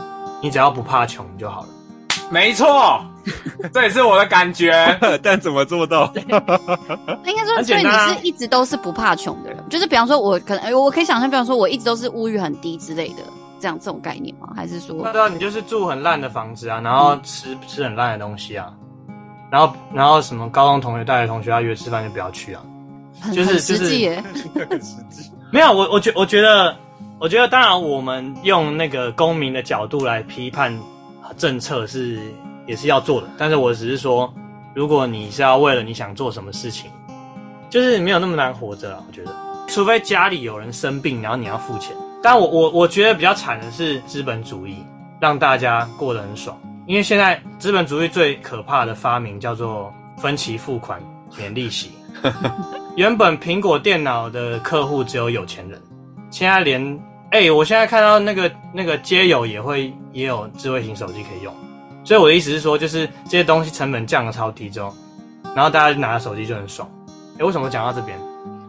[0.45, 1.69] 你只要不怕穷就好了。
[2.31, 3.03] 没错，
[3.73, 4.95] 这也是我的感觉。
[5.25, 6.13] 但怎么做到？
[6.17, 6.29] 应
[7.35, 9.59] 该说，所以你是一直都是不怕穷的人。
[9.71, 13.23] 就是比方说，我可能，我可以想象，比方说，我一直都是物欲很低之类的，
[13.59, 14.51] 这样这种概念吗？
[14.55, 18.71] 还是说，对啊，你就是住很烂的房子啊，然后吃、嗯、吃很烂的东西啊，
[19.51, 22.61] 然后然后什么高中同学带着同学要约吃饭就不要去啊，
[23.33, 24.11] 就是 实际。
[25.51, 26.77] 没有，我我觉我觉得。
[27.25, 30.79] 我觉得，当然，我们用那个公民的角度来批判
[31.39, 32.21] 政策是
[32.67, 33.29] 也是要做的。
[33.39, 34.31] 但是我只是说，
[34.75, 36.91] 如果你是要为了你想做什么事情，
[37.71, 39.03] 就是没有那么难活着啊。
[39.09, 39.35] 我觉得，
[39.69, 44.85] 除非家里有人生病，然后你要付钱，但我我我觉得比较惨的是资本主义
[45.19, 46.55] 让大家过得很爽，
[46.87, 51.01] 因为现在资本主义最可怕的发明叫做分期付款
[51.39, 51.91] 免利息。
[52.97, 55.81] 原本苹果电脑的客户只有有钱人，
[56.29, 57.03] 现在连
[57.35, 61.53] 哎、欸，我现在看到那个那个街友也会也有智慧型手机可以用，
[62.05, 64.95] 所以我的意思是说，就是这些东西成本降的超低之后，
[65.53, 66.89] 然后大家拿着手机就很爽。
[67.33, 68.17] 哎、欸，为什么讲到这边？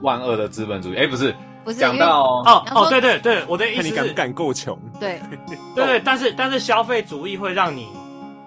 [0.01, 0.95] 万恶的资本主义？
[0.95, 1.31] 哎、欸，不是。
[1.63, 4.75] 不是讲到哦哦，对对对，我的意思是，你敢不敢够穷？
[4.99, 5.21] 对
[5.75, 7.87] 对对，但是但是消费主义会让你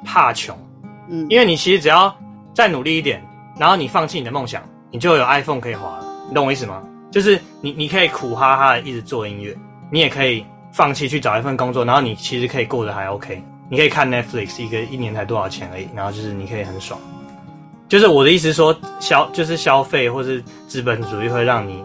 [0.04, 0.58] 怕穷，
[1.08, 2.12] 嗯，因为你其实只要
[2.54, 3.24] 再努力一点，
[3.56, 6.82] 然后你放弃你的梦想，你就有 iPhone 可以滑了，你懂我意思吗？
[7.10, 9.56] 就是你你可以苦哈哈的一直做音乐，
[9.90, 16.98] 你也可以放弃去找一份工作，然后你其实可以过得还 OK，你可以看 Netflix，一个一年才多少钱而已，然后就是你可以很爽。
[17.88, 21.84] 就是我的意思说消就是消费或是资本主义会让你。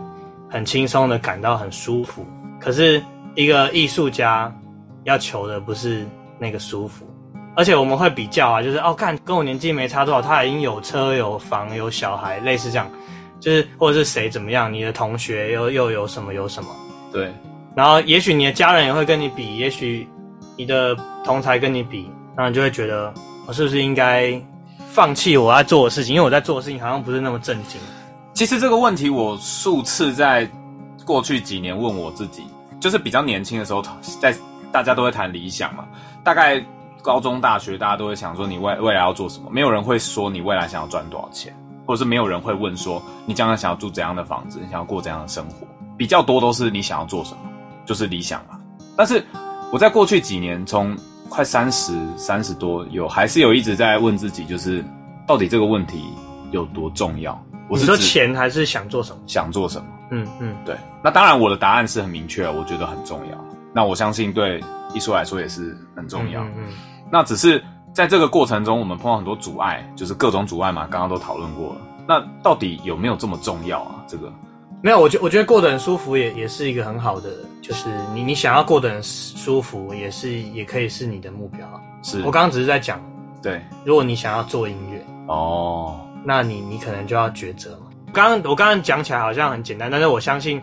[0.50, 2.24] 很轻松的感到很舒服，
[2.60, 3.02] 可是
[3.34, 4.56] 一个艺术家
[5.04, 6.06] 要求的不是
[6.38, 7.08] 那个舒服，
[7.56, 12.88] 而且我们会比较啊，就是哦，看跟我年纪没差多少，他已经有车有房有小孩，类似这样，
[13.40, 16.70] 就是或者是谁怎么样，你的同学又又有什么有什么，
[17.12, 17.34] 对，
[17.76, 20.08] 然后也许你的家人也会跟你比，也许
[20.58, 23.14] 你的同才跟你比，然后你就会觉得
[23.48, 24.40] 我是不是应该
[24.92, 27.80] 放弃我在做的事情，因为我在做的事情好像不是那么正经。
[28.34, 30.50] 其实这个问题我数次在
[31.06, 32.44] 过去几年问我自己，
[32.80, 33.84] 就是比较年轻的时候，
[34.20, 34.36] 在
[34.72, 35.86] 大家都会谈理想嘛，
[36.24, 36.64] 大概
[37.02, 41.54] 高中、大学大家都会想说你未未来要做什么，没有人会说你未来想要赚多少钱，
[41.86, 47.38] 或者是没有人会问说你将来想要住怎样的房子，你想要过怎样的生活，比较多都是你想要做什么，
[47.86, 48.60] 就是理想嘛。
[48.96, 49.24] 但是
[49.72, 50.96] 我在过去几年，从
[51.30, 54.84] 快三十、三十多有，还是有一直在问自己，就是
[55.28, 56.06] 到底这个问题
[56.52, 57.42] 有多重要。
[57.70, 59.22] 我是说钱还是想做什么？
[59.26, 59.86] 想做什么？
[60.12, 60.76] 嗯嗯，对。
[61.04, 63.46] 那当然，我的答案是很明确，我觉得很重要。
[63.74, 66.44] 那我相信对艺术来说也是很重要。
[66.44, 66.74] 嗯，嗯，嗯。
[67.12, 71.82] 那只是在这个过程中，我们碰到很多阻碍，就是各种阻碍嘛，刚刚都讨论过了。
[72.08, 74.04] 那到底有没有这么重要啊？
[74.08, 74.32] 这个
[74.84, 77.30] 没有，我觉我觉得过得很舒服也也是一个很好的，
[77.62, 81.66] 就是你你想要过得很舒服，也是也可以是你的目标。
[82.02, 83.02] 是我刚刚只是在讲，
[83.42, 86.02] 对，如果你想要做音乐哦。
[86.26, 87.88] 那你你可能就要抉择嘛。
[88.14, 90.62] 刚刚我刚刚讲起来好像很简单，但是我相信，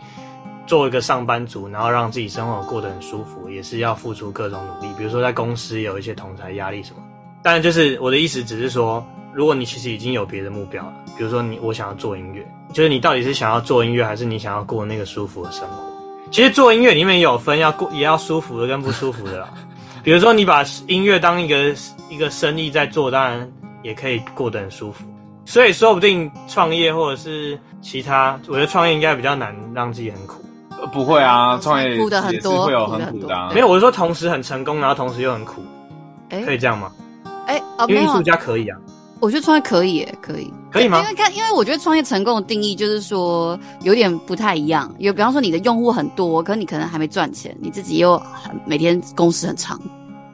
[0.66, 4.92] 做一个上班族，然后让自己生活过得很舒服，也是要付出各种努力。
[4.96, 7.02] 比如说在公司有一些同台压力什么。
[7.42, 15.76] 当然，就是我的意思，只是说，如果你其实已经有别的目标了，比如说你我想要做音乐，就是你到底是想要做音乐，还是你想要过那个舒服的生活？
[16.30, 19.48] 其实做音乐里面也有分要过也要舒服的跟不舒服的啦。
[20.02, 21.74] 比如说你把音乐当一个
[22.08, 25.04] 一个生意在做，当然也可以过得很舒服。
[25.44, 30.44] 所以说不定创业或者是其他，我觉得创业应该比较难，让自己很苦。
[30.80, 33.50] 呃不会啊，创业苦的很多，会有很苦的、啊。
[33.52, 35.62] 没有，我是说同时很成功，然后同时又很苦，
[36.30, 36.90] 欸、可以这样吗？
[37.46, 38.78] 哎、欸，哦，因为艺术家可以啊。
[39.20, 41.00] 我觉得创业可以，可以，可以吗？
[41.02, 44.92] 因为看，因为我觉得创业成功的定义就是说有点不太一样。
[44.98, 49.80] 有比方说你的用户很多，可是你可能还没赚钱，你自己又很每天工时很长，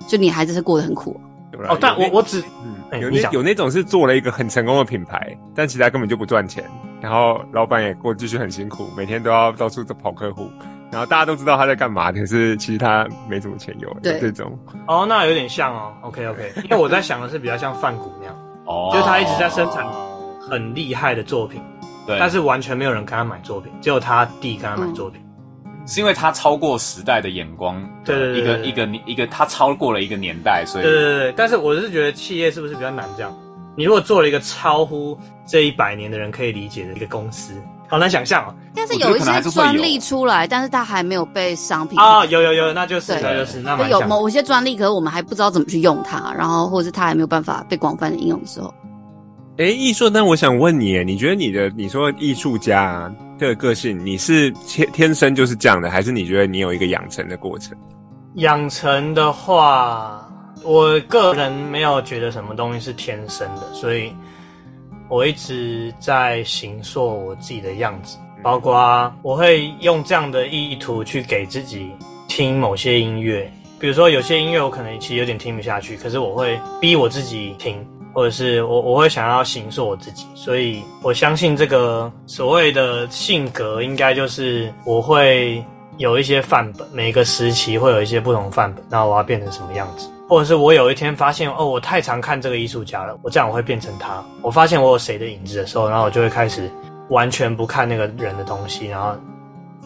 [0.06, 1.20] 就你还是过得很苦。
[1.68, 2.42] 哦，但我我只。
[3.00, 6.64] 有那有那种是做了一个很成功的品牌，但其他根本就不赚钱，
[7.00, 10.48] 然后老板也过继续很辛苦，每天都要到处跑客户，
[10.92, 14.56] 然后大家都知道他在干嘛，可是其实他没什么钱有，对这种。
[14.86, 15.92] 哦，那有点像哦。
[16.02, 19.86] OK OK，因为我在想的是比较像范谷那样，哦，就是他一直在生产
[20.40, 21.62] 很厉害的作品，
[22.06, 25.20] 对，但是完全没有人跟他买作品，只有他弟跟他买作品。
[25.20, 25.22] 嗯
[25.88, 31.32] 是因为他超过时代的眼光，对对对，一个一个一个他超过了一个年代，所以对对对。
[31.36, 33.32] 但是我是觉得企业是不是比较难这样？
[33.76, 37.52] 你如果做了一个超乎这一百年的人可以理解的一个公司，
[37.88, 38.54] 好难想象哦。
[38.74, 48.72] 但是有一些专利出来，但是它还没有被商品啊，有有有，那就是那就是那么有某些专利，可是我们还不知道怎么去用它，然后或者是它还没有办法被广泛的应用的时候。
[49.58, 57.74] 哎，艺术，那我想问你，你觉得你的你说艺术家这个个性，你是天天生就是这样的，还是你觉得你有一个养成的过程？
[58.34, 60.28] 养成的话，
[60.62, 64.12] 我个人没有觉得什么东西是天生的，所以
[65.08, 71.90] 我一直在形塑我自己的样子，包括我会用这样的意图去给自己
[72.28, 77.86] 听某些音乐，比如说有些音乐我可能其实有点听不下去，可是我会逼我自己听。
[78.16, 85.62] 或者是我我会想要形塑我自己，所以我相信这个所谓的性格，应该就是我会
[85.98, 94.24] 有一些范本，每个时期会有一些不同范本，然后我要变成什么样子，或者是我有一天发现哦，我太常看这个艺术家了，我这样我会变成他。
[94.42, 96.70] 我发现我有谁的影子的时候，然后我就会开始
[97.10, 99.16] 完全不看那个人的东西，然后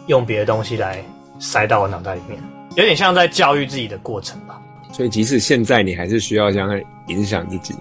[0.07, 1.03] 用别的东西来
[1.39, 2.41] 塞到我脑袋里面，
[2.75, 4.59] 有点像在教育自己的过程吧。
[4.91, 6.69] 所以即使现在你还是需要这样
[7.07, 7.73] 影响自己，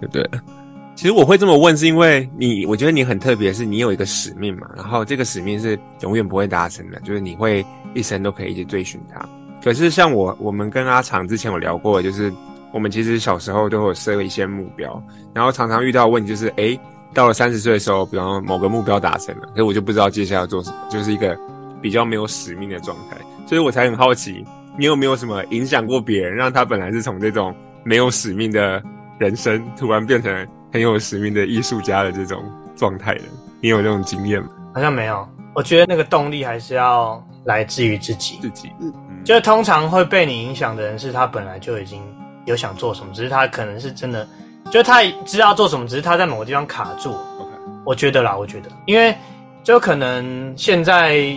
[0.00, 0.28] 对不对？
[0.96, 9.20] 其实我会这么问，是因为你，我觉得你很特别，是你有一个使命嘛，然后这个使命是永远不会达成的，就是你会一生都可以一直追寻它。
[9.62, 12.32] 可是像我，我们跟阿长之前有聊过，就是
[12.72, 15.02] 我们其实小时候都有设一些目标，
[15.34, 16.78] 然后常常遇到的问题就是，诶，
[17.12, 21.38] 到了三十岁的时候，比方说某个目标达成了，可是我就不知道接下来要做什么，就是一个
[21.82, 23.16] 比较没有使命的状态，
[23.46, 24.44] 所以我才很好奇，
[24.78, 28.82] 你有没有什么影响过别人，让他本来是从这种没有使命的
[29.18, 32.42] 人生，突然变成很有使命的艺术家的这种
[32.76, 33.22] 状态的，
[33.60, 34.48] 你有这种经验吗？
[34.74, 35.26] 好像没有。
[35.54, 38.38] 我觉得那个动力还是要来自于自己。
[38.40, 38.92] 自己，嗯，
[39.28, 42.02] 就是通常会被你影响的人，是他本来就已经
[42.46, 44.26] 有想做什么，只是他可能是真的，
[44.70, 47.10] 就是他知道做什么，只是他在某个地方卡住。
[47.10, 47.50] OK，
[47.84, 49.14] 我觉得啦，我觉得，因为
[49.62, 51.30] 就可能现在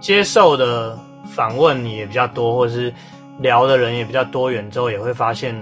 [0.00, 0.98] 接受的
[1.34, 2.92] 访问也比较多，或者是
[3.38, 5.56] 聊的人也比较多元，之后也会发现。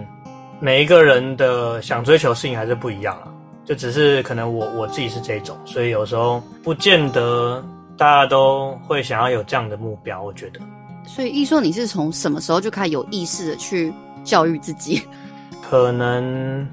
[0.59, 3.31] 每一个人的想追求事情还是不一样啊，
[3.65, 7.65] 就只是可能我我自己是这种，所以有时候不见得
[7.97, 10.21] 大家都会想要有这样的目标。
[10.21, 10.59] 我觉得，
[11.09, 13.93] 所以易硕，你是从什么时候就开始有意识的去
[14.23, 15.03] 教育自己？
[15.69, 16.69] 可能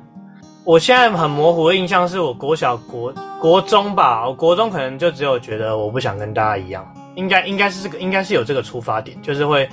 [0.66, 9.68] 我现在很模糊的印象是我国小国国中吧，我国中可能就只有觉得我不想跟大家一样，应该应该是这个应该是有这个出发点，就是会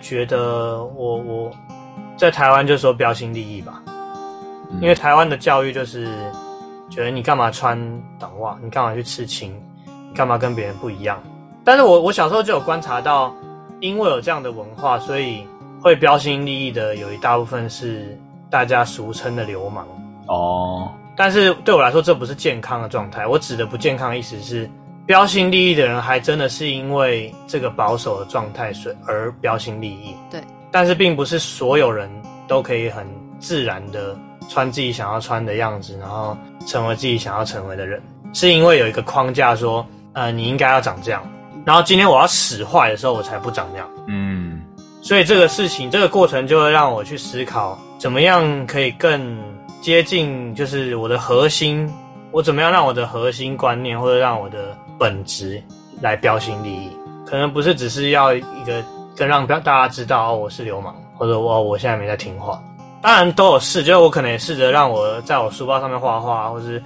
[0.00, 1.52] 觉得我我。
[2.18, 3.82] 在台湾就说标新立异吧，
[4.80, 6.08] 因为台湾的教育就是
[6.88, 7.78] 觉得你干嘛穿
[8.18, 11.22] 短袜，你干嘛去刺青，你干嘛跟别人不一样。
[11.62, 13.34] 但是我我小时候就有观察到，
[13.80, 15.46] 因为有这样的文化，所以
[15.80, 18.18] 会标新立异的有一大部分是
[18.50, 19.86] 大家俗称的流氓
[20.28, 20.90] 哦。
[21.16, 23.26] 但是对我来说，这不是健康的状态。
[23.26, 24.68] 我指的不健康意思是，
[25.06, 30.14] 标新立异的人还真的是因为这个保守的状态所而标新立异。
[30.30, 30.40] 对。
[30.70, 32.10] 但是并不是所有人
[32.46, 33.06] 都可以很
[33.38, 34.14] 自然的
[34.48, 36.36] 穿自己想要穿的样子，然后
[36.66, 38.02] 成为自己想要成为的人，
[38.34, 41.22] 是因为有一个框架说，呃，你应该要长这样，
[41.66, 43.86] 然后今天我要使坏的时候，我才不长这样。
[44.06, 44.62] 嗯，
[45.02, 49.36] 所以这个事情，这个过程就会让我去思考，怎么样可以更
[49.82, 51.92] 接近，就是我的核心，
[52.30, 55.62] 我怎么样让我的核心观念或者让我的本质
[56.00, 56.90] 来标新立异，
[57.26, 58.82] 可能不是只是要一个。
[59.18, 62.62] 更让大家知道哦，我是流氓，或者我我现在没在听话。
[63.00, 66.82] 当然都有试，就是我可能也试着让我在我书包上面画画，或是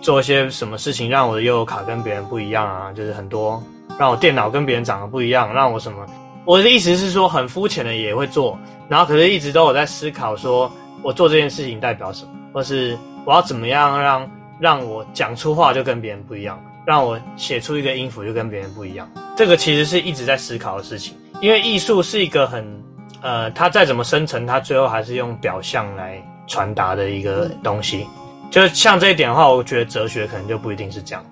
[0.00, 2.92] 做一些什么事情，让我的悠游卡跟别人不一样啊。
[2.92, 3.62] 就是很多
[3.98, 6.04] 让我电脑跟别人长得不一样，让我什么？
[6.44, 10.70] 我的意思是说，很肤浅的也会做，然后可是一直都有在思考，说
[11.02, 14.30] 我做这件事情代表什么，或是我要怎么样让
[14.60, 19.10] 让我讲出话就跟别人不一样，让我写出一个音符就跟别人不一样。
[19.36, 21.16] 这个其实是一直在思考的事情。
[21.40, 22.82] 因为艺术是一个很，
[23.20, 28.06] 呃，它再怎么深层，它最后还是用表象来传达的一个东西。
[28.50, 31.24] 就像这一点的话，我觉得哲学可能就不一定是这样。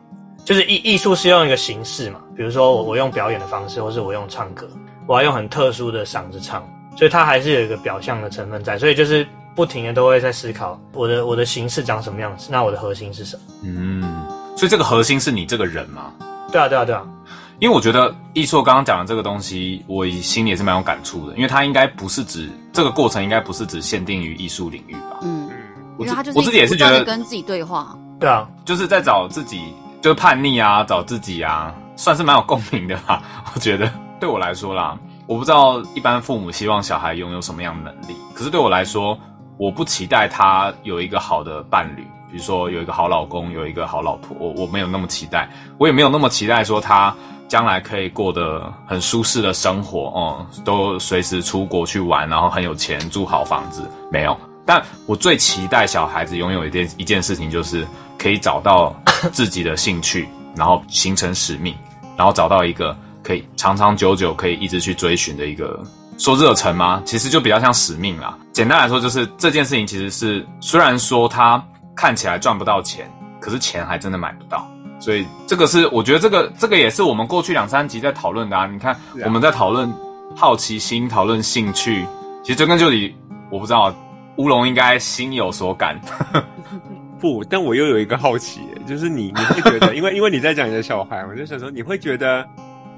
[0.44, 4.68] 就是艺艺术是用一个形式嘛，比如说我我用表演的方式，或是我用唱歌，
[5.06, 6.62] 我要用很特殊的嗓子唱，
[6.96, 8.78] 所以它还是有一个表象的成分在。
[8.78, 13.42] 所以就是不停的都会在思考我的我的形式长什么样子，那我的核心是什么？
[13.64, 14.26] 嗯，
[14.56, 16.12] 所以这个核心是你这个人吗？
[16.50, 17.06] 对啊，对啊，对啊。
[17.60, 21.36] 因为我觉得艺硕刚刚讲的这个东西，我心里也是蛮有感触的。
[21.36, 25.20] 因为它应该不是指这个过程，应该不是只限定于艺术领域吧？
[25.22, 25.48] 嗯，
[25.98, 27.96] 因为他就是我自己也是觉得跟自己对话。
[28.18, 29.60] 对啊，就是在找自己，
[30.02, 33.22] 就是叛逆啊，找自己啊，算是蛮有共鸣的吧？
[33.54, 39.16] 我觉得对我来说啦，我不知道一般父母希望小孩拥有什么样的能力，可是对我来说，
[39.56, 47.14] 我不期待他有一个好的伴侣，比如说有一个好老公，有一个好老婆，我我没有那么期待，我也没有那么期待说他。
[47.48, 54.34] 将来可以过得很舒适的生活，哦、都随时出国去玩，然后很有钱，住好房子，没有。
[54.64, 57.86] 但我最期待小孩子拥有一件一件事情，就是
[58.18, 58.94] 可以找到
[59.32, 61.74] 自己的兴趣，然后形成使命，
[62.16, 65.82] 然后找到一个可以长长久久可以一直去追寻的一个，
[66.18, 67.02] 说热忱吗？
[67.04, 68.38] 其实就比较像使命啦。
[68.52, 71.62] 简单来说，就是这件事情其实是虽然说它
[71.96, 74.68] 看起来赚不到钱，可是钱还真的买不到。
[75.00, 78.66] 所以这个是我觉得这个这个也是我们过去两三集在讨论的啊。
[78.66, 79.92] 你看我们在讨论
[80.36, 82.06] 好奇心，讨论兴趣，
[82.44, 83.12] 其实追根究底，
[83.50, 83.92] 我不知道
[84.36, 86.00] 乌龙应该心有所感。
[87.20, 92.44] 不，但我又有一个好奇，就是你你会觉得， 因为因为你在讲你的小孩，我就想说，你会觉得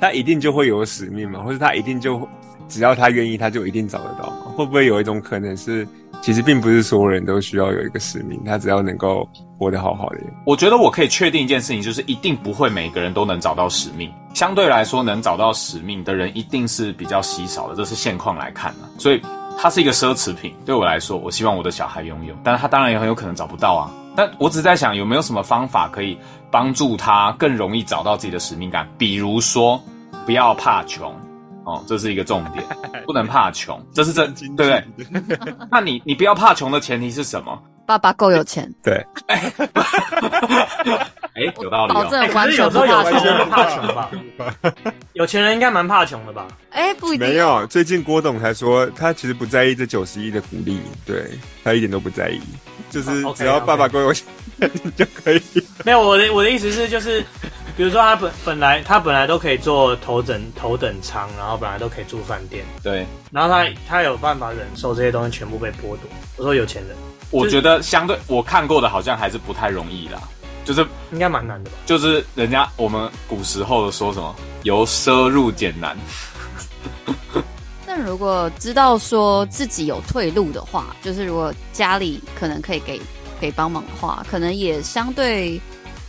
[0.00, 1.40] 他一定就会有使命吗？
[1.42, 2.26] 或者他一定就
[2.66, 4.52] 只要他愿意，他就一定找得到吗？
[4.56, 5.86] 会不会有一种可能是，
[6.22, 9.28] 其实并不是所有人都需要有一个使命，他只要能够
[9.58, 10.20] 活得好好的。
[10.46, 14.10] 我觉得我可以确定一件事情，就是一定不会每个人都能找到使命。
[14.32, 18.88] 相对来说，能找到使命的人一定是比较稀少的，这是现况来看的。
[18.98, 19.20] 所以
[19.58, 20.54] 它是一个奢侈品。
[20.64, 23.90] 对我来说，我希望我的小孩拥有，但是他当然也很有可能找不到啊。
[24.16, 26.18] 但我只在想，有没有什么方法可以
[26.50, 28.88] 帮助他更容易找到自己的使命感？
[28.96, 29.82] 比如说，
[30.24, 31.14] 不要怕穷。
[31.64, 32.62] 哦，这是一个重点，
[33.06, 35.54] 不能怕穷，这是真，对不对？
[35.70, 37.58] 那你你不要怕穷的前提是什么？
[37.86, 38.72] 爸爸够有钱。
[38.82, 39.04] 对。
[41.34, 41.94] 哎，有道理哦。
[42.02, 44.10] 保证完全有时候有钱人怕穷吧？
[45.14, 46.46] 有钱人应该蛮怕穷的吧？
[46.70, 47.28] 哎，不一定。
[47.28, 51.30] 没有，最近郭董才说，他其实不在意这九十亿的鼓励，对，
[51.64, 52.40] 他一点都不在意，
[52.88, 54.26] 就是只要爸爸够有钱
[54.96, 55.42] 就可以。
[55.84, 57.24] 没有，我的我的意思是就是。
[57.76, 63.04] 比如说，他本本来他本来都可以坐头等头等舱，然后本来都可以住饭店，对。
[63.32, 66.08] 然后他他有办法忍受这些东西全部被剥夺。
[66.36, 66.96] 我说有钱人，
[67.34, 70.22] 我觉得相对我看过的好像还是不太容易啦，
[70.64, 71.76] 就是应该蛮难的吧？
[71.84, 75.96] 就是人家我们古时候的说什么由奢入俭难。
[77.86, 83.00] 但如果知道说自己有退路的话，就是如果家里可能可以给
[83.40, 85.60] 给帮忙的话，可能也相对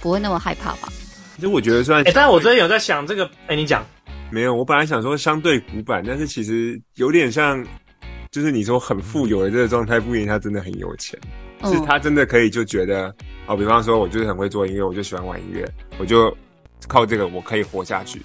[0.02, 0.90] 不会那么害怕吧。
[1.36, 3.84] 其实我觉得算，哎，但是我最近有在想这个，哎，你讲，
[4.32, 7.62] 没有，我本来想说相对古板，但是其实有点像，
[8.36, 11.18] 就是你说很富有的这个状态，不一定他真的很有钱，
[11.62, 13.16] 嗯、是他真的可以就觉得，
[13.48, 15.66] 哦，比方说我就是很会做音乐，我就喜欢玩音乐，
[15.98, 16.36] 我就
[16.86, 18.22] 靠这个我可以活下去，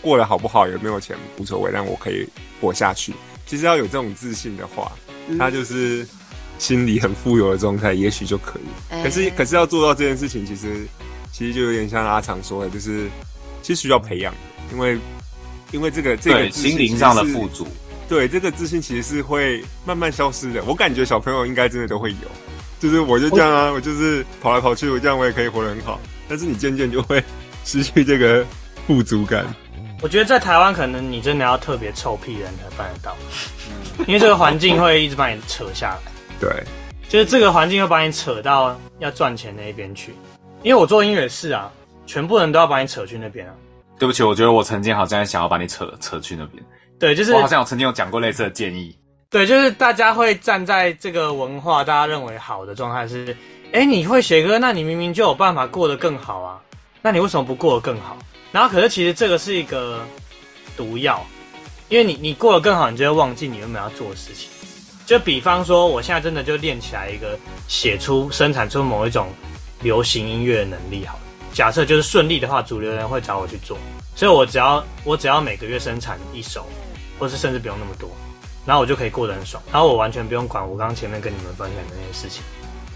[0.00, 2.26] 过得好不好有没有钱无所谓，但我可以
[2.60, 3.14] 活下去。
[3.46, 4.90] 其实要有这种自信的话，
[5.28, 6.04] 嗯、他就是
[6.58, 8.96] 心里很富有的状态，也许就可以。
[8.96, 10.84] 欸、可是可是要做到这件事情，其实。
[11.30, 13.08] 其实就有点像阿长说的，就是
[13.62, 14.38] 其实需要培养的，
[14.70, 14.98] 因为
[15.70, 17.66] 因为这个这个心灵上的富足，
[18.12, 20.62] 对这个自信其实是会慢慢消失的。
[20.64, 22.28] 我感觉小朋友应该真的都会有，
[22.78, 25.98] 就是我就这样啊，我，就是跑来跑去，我这样我也可以活得很好。
[26.28, 27.24] 但是你渐渐就会
[27.64, 28.44] 失去这个
[28.86, 29.46] 富足感。
[30.02, 33.16] 我觉得在台湾可能你真的要特别臭屁人才办得到，
[34.06, 36.12] 因为这个环境会一直把你扯下来。
[36.38, 36.50] 对，
[37.08, 40.12] 就是这个环境会把你扯到要赚钱那一边去。
[40.62, 41.72] 因为我做音乐是啊，
[42.04, 43.54] 全部人都要把你扯去那边啊。
[43.98, 46.62] 对不起，我觉得我曾经好像想要把你扯扯去那边。
[47.02, 48.96] 对，就是我好像有曾经有讲过类似的建议。
[49.28, 53.36] 对，就是大家会站在这个文化大家认为好的状态是，
[53.72, 56.60] 哎，你会写歌，那你明明就有办法过得更好啊，
[57.02, 58.16] 那你为什么不过得更好？
[58.52, 60.06] 然后可是其实这个是一个
[60.76, 61.26] 毒药，
[61.88, 64.48] 因为你你过得更好，你就会忘记你原本要做的事情。
[65.04, 67.36] 就比方说，我现在真的就练起来一个
[67.66, 69.26] 写出生产出某一种。
[69.82, 71.22] 流行音乐的能力好了，
[71.52, 73.76] 假设就是顺利的话，主流人会找我去做，
[74.14, 76.64] 所以我只要我只要每个月生产一首，
[77.22, 78.10] 或是甚至不用那么多，
[78.66, 82.42] 然后我就可以过得很爽，然后我完全不用管我刚刚前面跟你们分享的那些事情，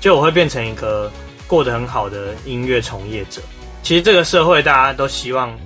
[0.00, 1.08] 就我会变成一个
[1.46, 3.40] 过得很好的音乐从业者。
[3.84, 5.56] 其实这个社会大家都希望，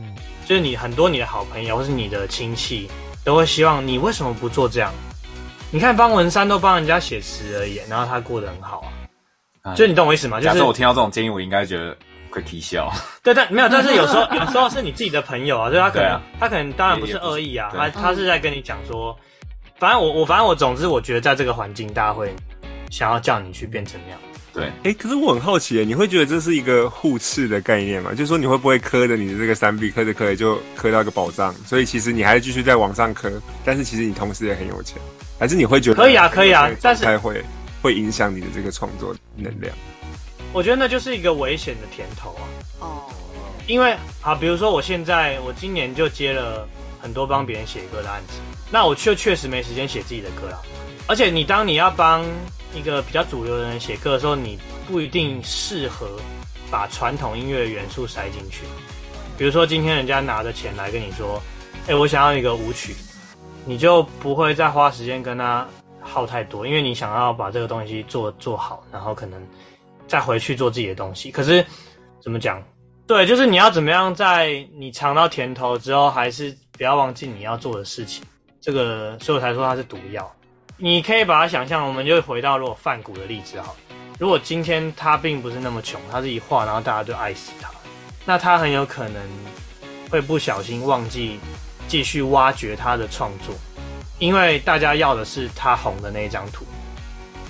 [0.44, 2.86] 就是你很多你的好朋友或是你的亲戚
[3.24, 4.92] 都会希望你为什么不做这样？
[5.70, 8.84] 你看方文山都帮人家写词而已，然后他过得很好
[9.62, 9.74] 啊。
[9.74, 10.38] 就你懂我意思吗？
[10.38, 11.96] 就是我听到这种建议，我应该觉得
[12.30, 12.92] 会啼笑。
[13.22, 19.16] 对，但没有，但是有时候有时候是你自己的朋友啊，所以他可能、啊、他可能当然不是恶意啊，他他是在跟你讲说，
[19.78, 22.34] 反正我我反正我总之我觉得在这个环境，大家会
[22.90, 24.20] 想要叫你去变成那样。
[24.52, 28.10] 对，哎、欸，可是我很好奇，你会觉得这是一个互斥的概念吗？
[28.10, 33.30] 就是说你会不会磕着你的这个三 B，磕着磕着就磕到一个宝藏，所以其实你还是继续在往上磕，
[33.64, 34.98] 但是其实你同时也很有钱，
[35.38, 37.42] 还是你会觉得可以啊，可以啊，但是会。
[37.82, 39.74] 会影响你的这个创作能量，
[40.52, 42.42] 我觉得那就是一个危险的甜头啊。
[42.80, 43.02] 哦，
[43.66, 46.66] 因为好，比如说我现在我今年就接了
[47.00, 48.40] 很多帮别人写歌的案子，
[48.70, 50.60] 那我确确实没时间写自己的歌了。
[51.06, 52.24] 而且你当你要帮
[52.74, 56.08] 一个比较主流的人写歌的时候，你不一定适合
[56.70, 58.62] 把传统音乐的元素塞进去。
[59.38, 61.40] 比如说今天人家拿着钱来跟你说，
[61.86, 62.94] 哎，我想要一个舞曲，
[63.64, 65.66] 你就不会再花时间跟他。
[66.02, 69.40] 耗太多，因为你想要把这个东西做做好，然后可能
[70.10, 71.30] 再回去做自己的东西。
[71.30, 71.64] 可是
[72.20, 72.60] 怎么讲？
[73.06, 78.24] 对，就是你要怎么样在你尝到甜头之后，还是不要忘记你要做的事情。
[78.60, 80.28] 这个，所以我才说它是毒药。
[80.76, 83.76] 你可以把它想象，我们就回到如果梵谷的例子好，
[84.18, 87.70] 如果今天他并不是那么穷，他是一画，然后大家就爱死他，
[88.24, 89.22] 那他很有可能
[90.10, 91.38] 会不小心忘记
[91.86, 93.54] 继续挖掘他的创作。
[94.18, 96.66] 因为大家要的是他红的那一张图，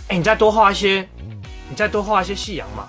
[0.07, 1.09] 哎，你再多画一些，
[1.71, 2.87] 你再多画一些夕阳嘛。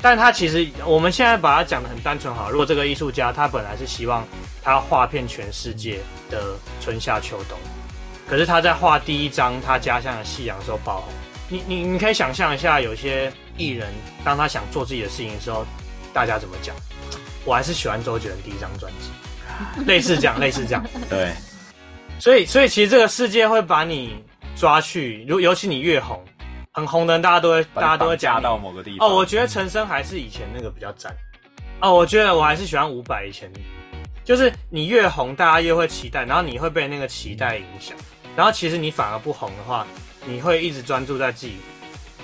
[0.00, 4.24] 但他其实我们现在把它讲的很单纯好，如果这个艺术家他本来是希望
[4.62, 5.98] 他画遍全世界
[6.30, 7.58] 的春夏秋冬，
[8.28, 11.12] 可是他在画第一张他家乡的夕阳的时候爆红，
[11.48, 15.66] 你你你可以想象一下，有些艺人当他想做自己的事情的时候，
[16.12, 16.76] 大家怎么讲？
[17.44, 20.84] 我还是喜欢周杰伦第一张专辑，类似这样， 类似这样。
[21.10, 21.32] 对，
[22.20, 24.22] 所以所以其实这个世界会把你
[24.54, 26.22] 抓去，如尤其你越红，
[26.78, 29.08] 很红的人，大家都会大家都会加到某个地方。
[29.08, 31.14] 哦，我觉得陈升还是以前那个比较赞。
[31.80, 33.50] 哦，我觉得我还是喜欢伍佰以前，
[34.24, 37.96] 就是你越红，大家越会期待，然后你会被那个期待影响，
[38.36, 39.86] 然后其实你反而不红的话，
[40.24, 41.56] 你会一直专注在自己。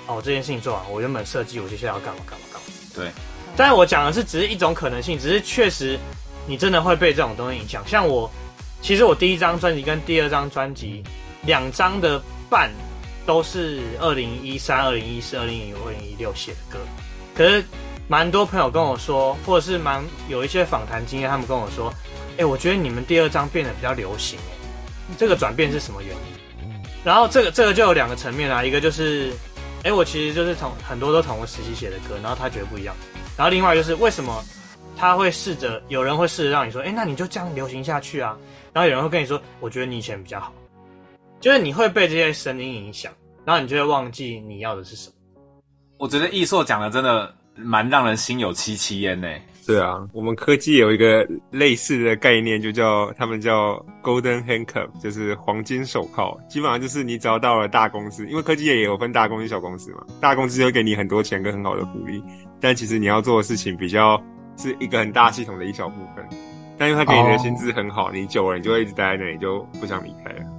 [0.07, 2.67] 哦，这件事情做完，我原本设计我接下来要干嘛干嘛干嘛。
[2.93, 3.09] 对。
[3.57, 5.97] 但是我讲的是只是一种可能性，只是确实
[6.45, 7.81] 你真的会被这种东西影响。
[7.87, 8.29] 像我，
[8.81, 11.01] 其实我第一张专辑跟第二张专辑
[11.43, 12.69] 两张的半
[13.25, 16.79] 都是二零一三、二零一四、二零一五、二零一六写的歌，
[17.33, 17.63] 可是
[18.07, 21.93] 蛮多朋友跟我说，或者是蛮有一些访谈经验，他们跟我说，
[22.37, 24.37] 哎、我觉得你们第二张变得比较流行，
[25.17, 26.69] 这个转变是什么原因？
[27.03, 29.31] 然后这个这个就有两个层面啦，一个就是，
[29.83, 32.95] 哎、我其实就是同很多都同个时期写的歌，然后他觉得不一样。
[33.37, 34.43] 然后另外就是为什么
[34.97, 38.37] 他会试着有人会试着让你说，哎，那你就这样流行下去啊。
[38.73, 40.53] 然后有人会跟你说，我觉得你以前比较好，
[41.45, 43.13] 就是你会被这些声音影响，
[43.45, 45.15] 然后你就会忘记你要的是什么。
[45.99, 49.27] 我觉得易硕讲的真的蛮让人心有戚戚焉呢。
[49.67, 56.35] 对啊，我们科技有一个类似的概念，就叫他们叫 Golden Handcuff，就是黄金手铐。
[56.49, 62.23] 基本上就是你只要到了大公司，因为科技业也有分大公司、小公司嘛，大公司会给你很多钱跟很好的福利。
[62.59, 64.19] 但其实你要做的事情比较
[64.57, 66.27] 是一个很大系统的一小部分，
[66.75, 68.13] 但因为他给你的薪资很好，oh.
[68.13, 70.54] 你久了你就会一直待在那里，就不想离开了。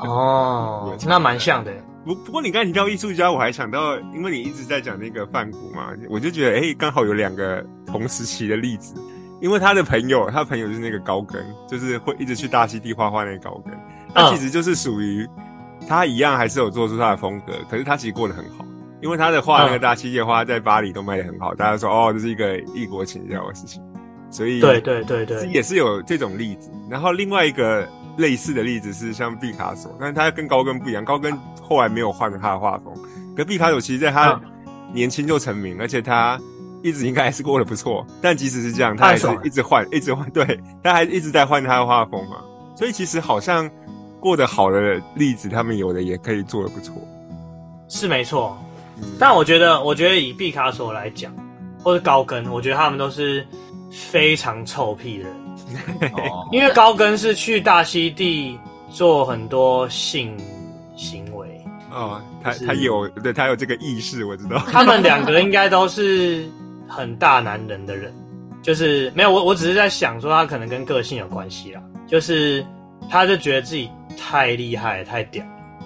[0.00, 1.72] 哦， 那蛮像的。
[2.04, 8.94] 不不过你刚才提到艺术家，我还想到，因为你一直在讲那个梵谷嘛，我就觉得哎，刚好有两个同时期的例子。
[9.40, 13.72] 因为他的朋友，他的朋友就是那个高更，就是会一直去大溪地画画那个高更，
[14.12, 15.24] 他其实就是属于
[15.88, 18.64] 他一样还是有做出他的风格，可是他其实过得很好。
[19.00, 23.80] 因为他的画，那个大溪地花在巴黎都卖得很好，大家说哦，这是一个异国情调的事情，
[24.28, 26.68] 所以对对对对，也是有这种例子。
[26.90, 27.88] 然后另外一个
[28.18, 32.92] 类似的例子是像毕卡索，但是他跟高更不一样，高更后来没有换他的画风，
[33.34, 34.38] 可毕卡索其实在他
[34.92, 36.38] 年轻就成名，而且他
[36.82, 38.06] 一直应该还是过得不错。
[38.20, 42.38] 但即使是这样，他还是一直换，一直换，对，他还一直在换他的画风嘛。
[42.76, 43.70] 所以其实好像
[44.20, 46.94] 过得好的例子，他们有的也可以做得不错，
[47.88, 48.58] 是没错。
[49.18, 51.32] 但我觉得，我觉得以毕卡索来讲，
[51.84, 53.46] 或者高更，我觉得他们都是
[53.92, 55.32] 非常臭屁的人，
[56.52, 58.58] 因为高更是去大溪地
[58.90, 60.36] 做很多性
[60.96, 61.48] 行为。
[61.90, 64.58] 哦，他他有，对，他有这个意识，我知道。
[64.70, 66.46] 他们两个应该都是
[66.86, 68.12] 很大男人的人，
[68.62, 72.64] 就是没有我，我只是在想说，他可能跟个性有关系啦，就是
[73.10, 75.42] 他就觉得自己太厉害，太屌。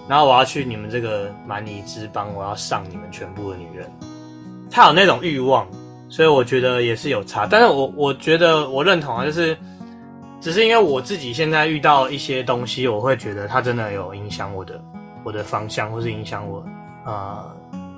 [0.09, 3.89] 然后我要去你们这个蛮尼之邦，我要上你们全部的女人，
[4.69, 5.67] 他有那种欲望，
[6.09, 7.47] 所以我觉得也是有差。
[7.47, 9.57] 但是我我觉得我认同啊，就是
[10.43, 14.83] 只是因为我自己现在遇到一些东西，我会觉得它真的有影响我的
[15.23, 16.63] 我的方向，或是影响我
[17.07, 17.49] 呃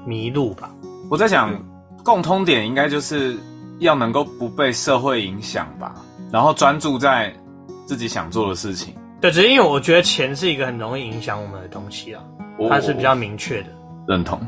[0.06, 0.70] 迷路吧。
[1.10, 1.58] 我在想，
[2.04, 3.34] 共通点应该就是
[3.78, 5.94] 要能够不被社会影响吧，
[6.30, 7.34] 然后专注在
[7.86, 8.94] 自己想做的事情。
[9.22, 12.22] 对，只是因为我觉得钱是一个很容易影响我们的东西啊，
[12.68, 13.68] 它是比较明确的。
[14.06, 14.38] 认同。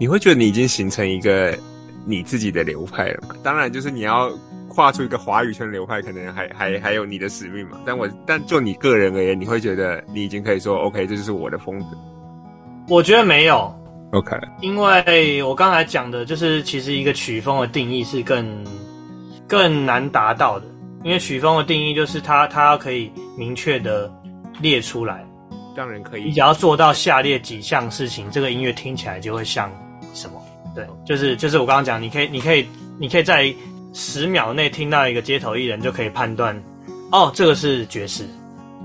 [0.00, 1.56] 你会觉得你已经形成一个
[2.04, 3.36] 你自己的流派了吗？
[3.44, 4.28] 当然，就是你要
[4.76, 7.80] 画出一个华语圈流派，可能还还还有你的使命嘛。
[7.86, 11.96] 但我但就你个人而言，你会觉得你已经可以说 OK，这就是我的风格。
[12.88, 13.74] 我觉得没有
[14.12, 18.64] OK，因为我刚才讲的就是其实一个曲风的定义是更
[19.48, 20.66] 更难达到的。
[21.04, 24.12] 因为曲风的定义就是它，它可以明确的
[24.60, 25.24] 列出来。
[25.76, 26.24] 当然可以。
[26.24, 29.70] 你只要做到下列几项事情，这个音乐听起来就会像
[30.12, 30.42] 什么？
[30.74, 32.66] 对，就是就是我刚刚讲，你可以，你可以，
[32.98, 33.54] 你可以在
[33.98, 36.54] 十秒内听到一个街头艺人，就可以判断，
[37.10, 38.26] 哦，这个是爵士，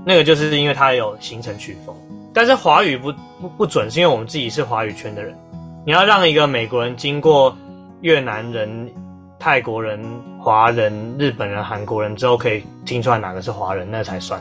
[0.06, 1.94] 那个就是因为它有形成曲风。
[2.32, 5.36] 但是华语不不不准，是因为我们自己是华语圈的人，
[5.84, 7.54] 你要让一个美国人经过
[8.00, 8.90] 越南人。
[9.38, 10.00] 泰国人、
[10.40, 14.40] 华人、日本人、韩国人之后，可以听出来哪个是华人，那才算。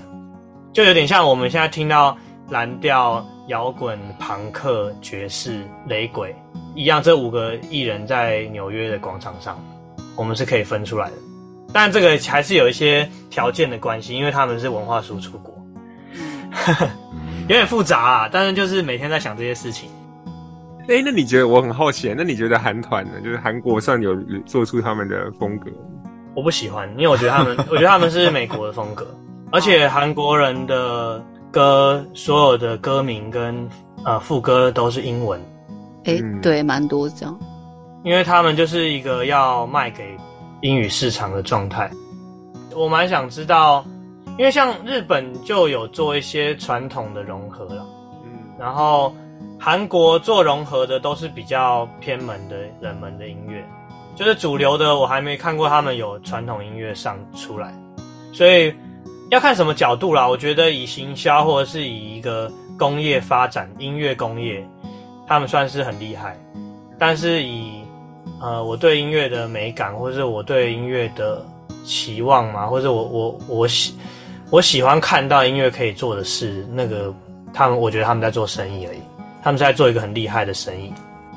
[0.71, 2.15] 就有点像我们现在听到
[2.49, 6.35] 蓝调、摇滚、朋克、爵士、雷鬼
[6.75, 9.59] 一样，这五个艺人在纽约的广场上，
[10.21, 11.13] 我们是可以分出来的。
[11.73, 15.51] 但这个还是有一些条件的关系，因为他们是文化输出国，
[17.47, 18.29] 有点复杂啊。
[18.31, 19.89] 但是就是每天在想这些事情。
[20.81, 23.13] 哎、欸，那你觉得我很好奇，那你觉得韩团呢？
[23.23, 24.15] 就是韩国算有
[24.45, 25.71] 做出他们的风格？
[26.35, 29.07] 我不喜欢，因为我觉得他们，我觉得他们是美国的风格，
[29.51, 31.19] 而且韩国人的
[31.51, 33.67] 歌，所有的歌名跟
[34.05, 35.41] 呃副歌都是英文，
[36.05, 37.39] 哎、对，蛮多这样。
[38.03, 40.17] 因为他们就是一个要卖给
[40.61, 41.89] 英语市场的状态。
[42.75, 43.85] 我蛮想知道，
[44.37, 47.85] 因为像日本就有做一些传统的融合了，
[48.23, 49.13] 嗯，然后
[49.59, 53.63] 韩国做融合的都是比较偏门的冷门的音乐，
[54.15, 57.73] 就是主流的我还没看过他们有传统音乐上出来，
[58.31, 58.73] 所以
[59.29, 60.27] 要看什么角度啦。
[60.27, 64.65] 我觉得以行销或者是以一个工业发展，音乐工业，
[65.27, 66.39] 他们算是很厉害，
[66.97, 67.80] 但是以
[68.41, 71.45] 呃我对音乐的美感，或者是我对音乐的。
[71.83, 73.95] 期望嘛，或者我我我喜
[74.51, 77.11] 我喜欢看到音乐可以做的事，那个
[77.51, 78.99] 他们我觉得他们在做生意而已，
[79.41, 80.93] 他们在做一个很厉害的生意。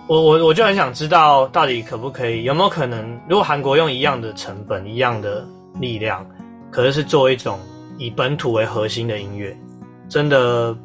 [0.06, 5.42] 我我我就很想知道，到底可不可以，有没有可能，如果韩国用一样的成本、一样的
[5.80, 6.24] 力量，
[6.70, 7.58] 可是是做一种
[7.96, 9.56] 以本土为核心的音乐，
[10.10, 10.76] 真的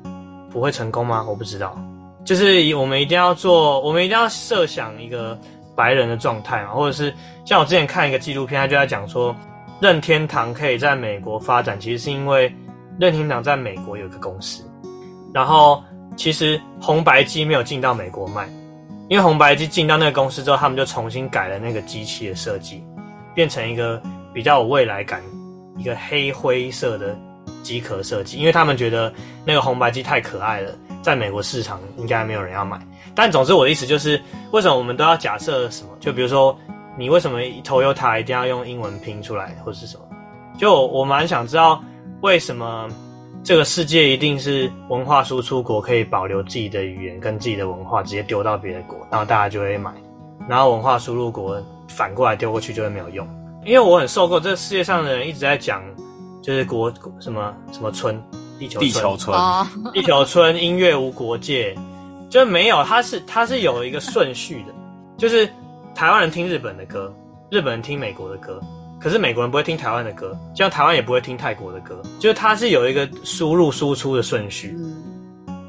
[0.50, 1.26] 不会成功吗？
[1.28, 1.78] 我不知道。
[2.24, 5.38] 就是我们一定要做，我们一定要设想一个
[5.80, 7.14] 白人的状态嘛，或者是
[7.46, 9.34] 像我之前看一个纪录片，他就在讲说。
[9.82, 12.54] 任天堂可以在美国发展，其实是因为
[13.00, 14.62] 任天堂在美国有一个公司，
[15.34, 15.82] 然后
[16.18, 18.46] 其实红白机没有进到美国卖，
[19.08, 22.84] 因为红白机进到那个公司之后，他们就重新改了那个机器的设计，
[23.34, 24.02] 变成一个
[24.34, 25.24] 比较有未来感、
[25.78, 27.18] 一个黑灰色的
[27.64, 29.14] 机壳设计，因为他们觉得
[29.46, 30.72] 那个红白机太可爱了，
[31.02, 32.80] 在美国市场应该没有人要买。
[33.16, 34.22] 但总之我的意思就是，
[34.52, 35.90] 为什么我们都要假设什么？
[36.00, 36.58] 就比如说。
[36.98, 40.04] 你为什么 Toyota 一定要用英文拼出来，或是什么？
[40.58, 41.82] 就我，蛮想知道，
[42.20, 42.90] 为什么
[43.42, 49.92] 这个世界一定是文化输出国可以保留自己的语言跟自己的文化，直接丢到别的国，然后大家就会买；
[50.50, 53.26] 然后文化输入国反过来丢过去就会没有用。
[53.64, 55.82] 因为我很受够这世界上的人一直在讲，
[56.42, 58.20] 就是国什么什么村，
[58.58, 59.38] 地球村，地球村，
[59.94, 61.76] 地球村，音乐无国界，
[62.30, 64.74] 就没有，它是它是有一个顺序的，
[65.18, 65.50] 就是。
[65.96, 67.14] 台湾人听日本的歌，
[67.50, 68.58] 日本人听美国的歌，
[69.02, 74.78] 可是美国人不会听台湾的歌，就像台湾也不会听泰国的歌，就是它是有一个输入输出的顺序。
[74.80, 74.96] 嗯，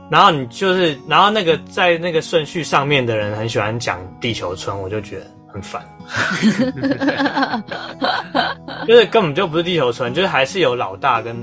[0.09, 5.85] 然后你就是，然后那个在那个顺序上面的人很喜欢讲地球村，我就觉得很烦。
[8.91, 11.37] 就是根本就不是地球村，就是还是有老大跟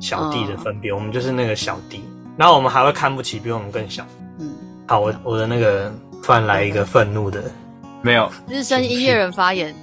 [0.00, 2.00] 小弟的分别，哦、我们就是那个小弟，
[2.36, 4.06] 然后我们还会看不起比我们更小。
[4.38, 4.54] 嗯，
[4.86, 5.92] 好，我我的那个
[6.22, 7.42] 突然来一个愤怒的。
[8.02, 9.74] 没有，日升音乐人发言。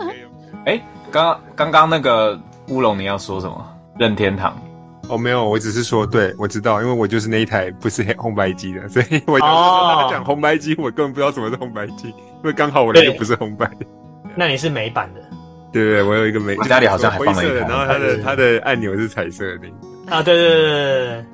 [0.64, 3.76] 哎，刚刚刚刚那个乌龙，你要说什么？
[3.98, 4.58] 任天堂？
[5.10, 13.70] 哦，没有，我只是说，对，我知道，因为我就是那一台不是红白机的， 所以我就他讲红白机，我根本不知道什么是红白机，因为刚好我那个不是红白。
[14.34, 15.20] 那你是美版的？
[15.72, 19.68] 对对，我有一个美，家里好像还放了一台，然后它的它的按钮是彩色的。
[20.08, 21.24] 啊，对对对对对。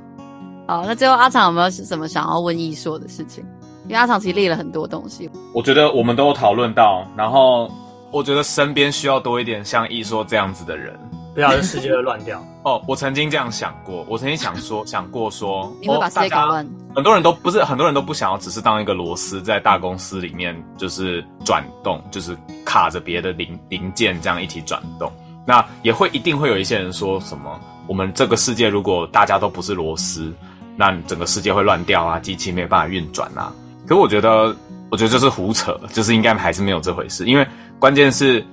[0.66, 3.44] 好，那最后阿长有没有什么想要问艺硕的事情？
[3.84, 7.70] 因为阿长其实列了很多东西，我觉得我们都有讨论到，然后
[8.10, 10.94] 我觉得身边需要多一点像艺硕这样子的人，
[11.38, 12.44] 不要让世界会乱掉。
[12.66, 16.68] 哦，我曾经这样想过，我曾经想说想过说， 你会把世界搞乱。
[16.96, 25.12] 很多人都不是，很多人都不想要，只是当一个螺丝在大公司里面就是转动，就是卡着别的零零件这样一起转动。
[25.46, 30.34] 那也会一定会有一些人说什么，我们这个世界如果大家都不是螺丝，
[30.74, 33.52] 那整个世界会乱掉啊，机器没有办法运转啊。
[33.86, 34.56] 可是我觉得，
[34.90, 37.26] 我觉得这是胡扯，就是应该还是没有这回事。
[37.26, 37.46] 因为
[37.78, 38.44] 关键是，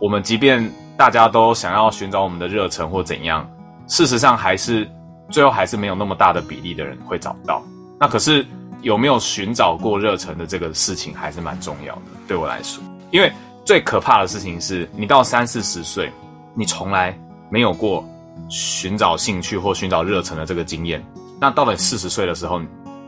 [0.00, 3.48] 我们即便大家都想要寻找我们的热忱或怎样，
[3.86, 4.88] 事实上还是
[5.30, 7.62] 最后还是没有那么大的比例的人会找到。
[7.98, 8.46] 那可是
[8.82, 12.82] 有没有寻找过热忱的这个事情，还是蛮重要的，对我来说。
[13.10, 13.32] 因为
[13.64, 16.12] 最可怕的事情是，你到三四十岁，
[16.54, 17.16] 你从来
[17.50, 18.04] 没有过
[18.48, 21.04] 寻找兴趣或寻找热忱的这个经验，
[21.40, 22.60] 那到了四十岁的时候。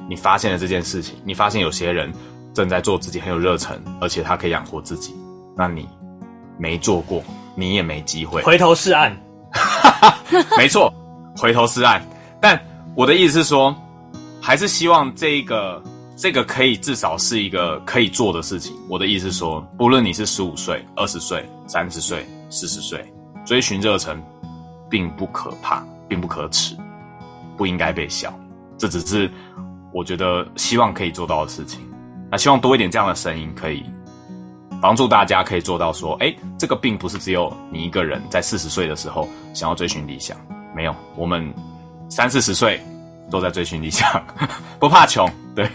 [0.08, 2.12] 你发现了这件事情，你发现有些人
[2.54, 5.12] 正在做自己很有热忱，而且他可以养活自己，
[5.56, 5.88] 那你
[6.60, 7.20] 没做过，
[7.56, 8.40] 你也没机会。
[8.42, 9.12] 回头是岸，
[10.56, 10.92] 没错，
[11.36, 12.00] 回头是岸。
[12.40, 12.56] 但
[12.94, 13.74] 我的意思是说，
[14.40, 15.82] 还是希望这一个
[16.16, 18.76] 这个可以至少是一个可以做的事情。
[18.88, 23.04] 我的意思是说，不论你是十五岁、二十岁、三十岁、四十岁，
[23.44, 24.22] 追寻热忱
[24.88, 26.76] 并不可怕，并不可耻，
[27.56, 28.32] 不应该被笑。
[28.78, 29.28] 这只是。
[29.92, 31.80] 我觉得希望可以做到的事情，
[32.30, 33.82] 那希望多一点这样的声音，可以
[34.80, 40.36] 帮助大家可以做到说，哎，这个并不是只有你一个人在四十岁的时候想要追寻理想，
[40.74, 41.52] 没有，我们
[42.08, 42.80] 三四十岁
[43.30, 44.08] 都在追寻理想，
[44.78, 45.68] 不怕穷，对，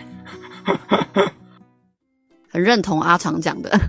[2.50, 3.80] 很认同阿长讲的，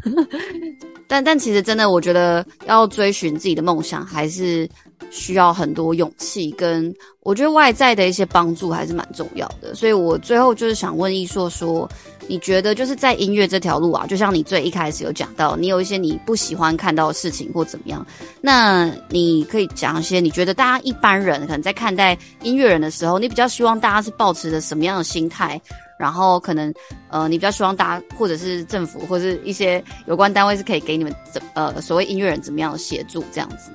[1.06, 4.68] 但但其实真的，我觉得要追寻自己的梦想，还是
[5.10, 9.74] 需要很多勇气，跟我觉得外在的一些帮助还是蛮重要的。
[9.74, 11.88] 所以我最后就是想问易硕说，
[12.26, 18.06] 你觉得就是在音乐这条路啊，就像你最一开始有讲到，你有一些你不喜欢看到的事情或怎么样，
[18.40, 25.60] 那你可以讲一些你觉得大家一般人可能在看待音乐人的时候，你比较希望大家是保持着什么样的心态？
[25.98, 26.74] 然后可能
[27.10, 33.70] 呃，你比较希望大家或者是政府或者是一些有关单位是可以给你们怎呃所谓音乐人怎么样的协助这样子。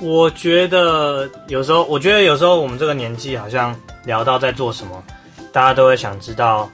[0.00, 5.02] 我觉得有时候，我觉得有时候我们这个年纪好像聊到在做什么，
[5.52, 6.70] 大家都会想知道，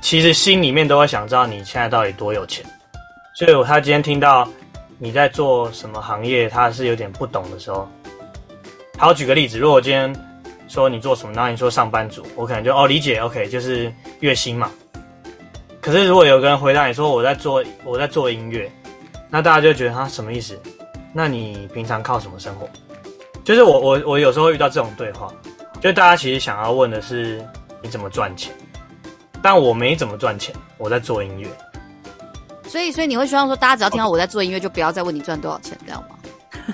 [0.00, 2.64] 其实心里面都会想知道你现在到底多有钱。
[3.34, 4.48] 所以他今天听到
[4.98, 7.88] 你在做什么行业，他是有点不懂的时候。
[8.96, 10.14] 好，举个例子，如果我今天
[10.68, 14.70] 说你做什么，然后你说上班族，我可能就哦理解，OK，就是月薪嘛。
[15.80, 18.70] 可是如果有个人回答你说我在做我在做音乐，
[19.28, 20.56] 那大家就觉得他什么意思？
[21.16, 22.68] 那你平常靠什么生活？
[23.42, 25.32] 就是我我我有时候会遇到这种对话，
[25.80, 27.42] 就大家其实想要问的是
[27.80, 28.52] 你怎么赚钱，
[29.40, 31.48] 但我没怎么赚钱，我在做音乐。
[32.68, 36.18] 所以所以你会希望说，大家只要听到我在做音乐，就不要再问你赚多少钱，这样吗？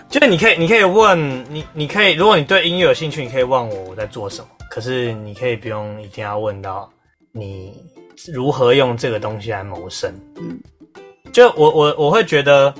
[0.08, 4.48] 就是你可以你可以问你你可以，如果你对音乐有兴趣，你可以问我我在做什么。
[4.68, 6.90] 可是你可以不用一定要问到
[7.30, 7.80] 你
[8.34, 10.12] 如何用这个东西来谋生。
[10.36, 10.58] 嗯，
[11.32, 12.74] 就我我我会觉得。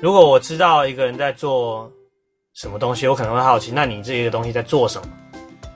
[0.00, 1.90] 如果我知道一个人在做
[2.54, 5.08] 什么东西，我可能会好奇，那你这一个东西在做什么？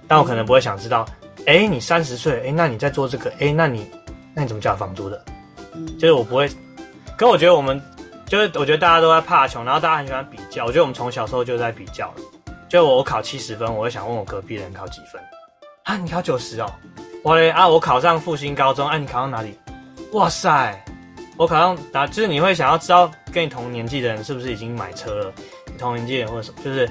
[0.07, 1.07] 但我可能不会想知道，
[1.47, 3.91] 哎、欸，你三十岁，哎、欸，那你在做这个，哎、欸，那你
[4.35, 5.25] 那你怎么交房租的？
[5.75, 6.49] 嗯，就是我不会。
[7.17, 7.81] 可我觉得我们
[8.27, 10.65] 就是，我觉得大家都在怕穷，然后大家很喜欢比较。
[10.65, 12.15] 我觉得我们从小时候就在比较了。
[12.69, 15.23] 就我考七十分，我会想问我隔壁人考几分？
[15.85, 16.71] 啊，你考九十哦？
[17.23, 19.59] 我嘞啊，我考上复兴高中，哎、啊，你考上哪里？
[20.13, 20.85] 哇塞！
[21.37, 22.07] 我可能打？
[22.07, 25.33] 就是你会想要知道跟你同年纪的人是不是已经买车了？
[25.79, 26.91] 同年纪人或者什么，就是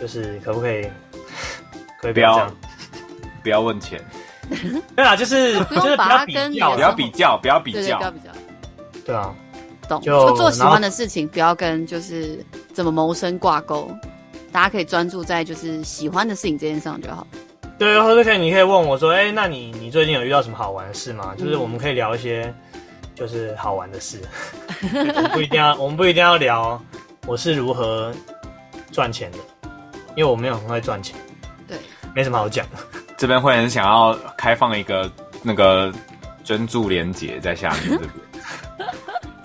[0.00, 0.88] 就是可不可以？
[2.00, 2.56] 可以不要这样，
[3.42, 4.02] 不要问钱。
[4.96, 8.30] 对啊，就是就是不要比较，不要比较，不要比较，不要比较。
[9.06, 9.32] 对啊，
[9.88, 10.00] 懂。
[10.00, 13.88] 就做喜欢的事情，不要跟就是怎么谋生挂钩。
[14.50, 17.24] 大家可以专注在就是喜欢的事情这件事上就好。
[17.78, 22.52] 对，或者可以，你可以问我说：“哎，那你你最近有遇到什么好玩的事吗？”就是我们可以聊一些。
[23.20, 24.18] 就是好玩的事，
[24.82, 24.88] 我
[25.20, 26.82] 们不一定要，我们不一定要聊
[27.26, 28.10] 我是如何
[28.90, 29.38] 赚钱的，
[30.16, 31.14] 因为我没有很会赚钱，
[31.68, 31.76] 对，
[32.14, 32.64] 没什么好讲。
[32.70, 32.78] 的。
[33.18, 35.12] 这边会很想要开放一个
[35.42, 35.92] 那个
[36.42, 38.10] 捐助连结在下面这边，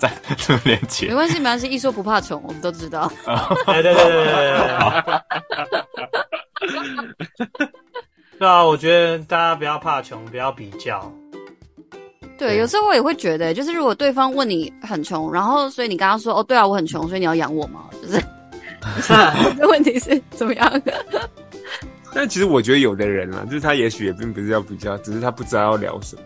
[0.00, 3.12] 在这连结，没关系，没关系，一说不怕穷，我们都知道。
[3.66, 4.34] 对对对对对
[6.64, 7.68] 对，
[8.40, 11.12] 对啊，我觉得大家不要怕穷，不要比较。
[12.38, 17.84] 对，有时候我也会觉得，就是如果对方问你很穷，然后所以你跟他说哦，对啊，我很穷，所以你要养我吗？
[18.02, 18.22] 就是，
[19.58, 20.92] 这问题是怎么样的？
[22.14, 26.22] 但其实我觉得有的人啊，就是他也许也并不是要比较，只是他不知道要聊什么。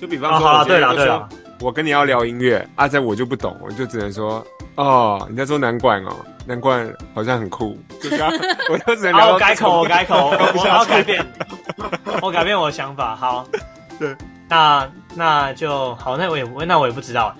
[0.00, 1.28] 就比方说，啊、对了对了，
[1.60, 4.44] 我跟你要聊音乐，阿、啊、在我就不懂，我就只能说
[4.76, 6.14] 哦，你在说南管哦，
[6.46, 8.30] 南管好像很酷，就这样，
[8.70, 9.32] 我就只能聊。
[9.32, 11.24] 我改口，我改口，我要改变，
[12.20, 13.46] 我改变我的想法，好，
[13.98, 14.14] 对。
[14.46, 17.36] 那那就好，那我也不，那我也不知道了。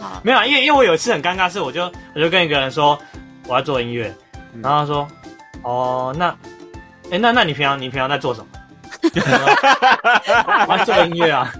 [0.00, 2.98] 好 没有，因为因为我有一次很尴尬，是我就我就跟一个人说
[3.46, 4.14] 我要做音乐，
[4.54, 5.08] 嗯、然后他说
[5.62, 6.28] 哦，那
[7.06, 8.46] 哎、欸、那那你平常你平常在做什么？
[10.68, 11.52] 我要做音乐啊。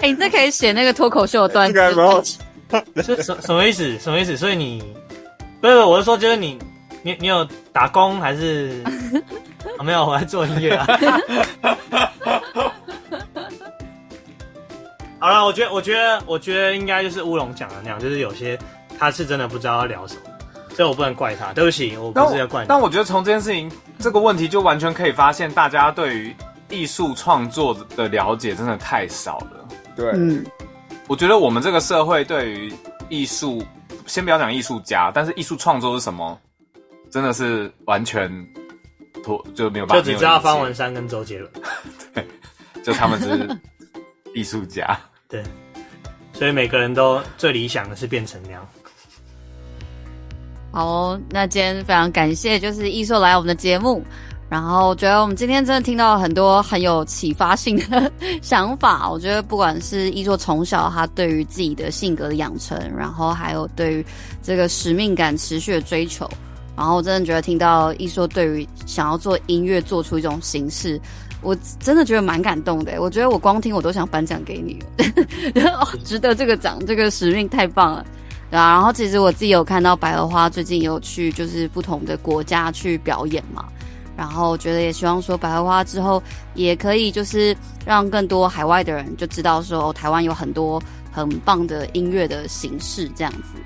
[0.00, 2.24] 哎、欸，你这可以写那个脱口秀的段子。
[3.04, 3.98] 是什什么意思？
[3.98, 4.36] 什么意思？
[4.36, 4.82] 所以你
[5.60, 6.58] 不是，我是说，就是你
[7.02, 8.82] 你你有打工还是？
[9.78, 10.86] 啊、没有，我在做音乐啊。
[15.18, 18.58] 好了，我觉得，我觉得，我觉得应该就是乌龙讲的那样，就是有些
[18.98, 20.20] 他是真的不知道要聊什么，
[20.74, 21.52] 所以我不能怪他。
[21.52, 22.68] 对不起，我不是要怪你。
[22.68, 26.36] 但我觉得从这件事情这个问题，就完全可以发现，大家对于
[26.68, 29.66] 艺术创作的了解真的太少了。
[29.96, 30.44] 对，嗯，
[31.08, 32.72] 我觉得我们这个社会对于
[33.08, 33.64] 艺术，
[34.06, 36.38] 先不要讲艺术家，但是艺术创作是什么，
[37.10, 38.30] 真的是完全
[39.22, 41.62] 脱就没有办法，就只知道方文山跟周杰伦，对，
[42.84, 43.48] 就他们是
[44.34, 44.96] 艺术家。
[45.26, 45.42] 对，
[46.32, 48.64] 所以每个人都最理想的是变成那样。
[50.70, 54.02] 好，那今天非常感谢，就是易硕来我们的节目，
[54.50, 58.10] 然后我觉得我们今天真的听到很多很有启发性的
[58.42, 59.08] 想法。
[59.08, 64.06] 我觉得不管是艺硕从小他对于自己的性格的养成，然后还有对于
[64.42, 66.28] 这个使命感持续的追求，
[66.76, 71.00] 然后我真的觉得听到易硕对于想要做音乐做出一种形式。
[71.44, 74.82] 我真的觉得蛮感动的，我觉得我光听我都想颁奖给你，
[76.04, 78.04] 值得这个奖，这个使命太棒了。
[78.50, 83.66] 对啊，然后其实我自己有看到百合花最近有去就是不同的国家去表演嘛，
[84.16, 86.22] 然后觉得也希望说百合花之后
[86.54, 90.80] 也可以就是让更多海外的人就知道说台湾有很多
[91.10, 93.58] 很棒的音乐的形式，这样子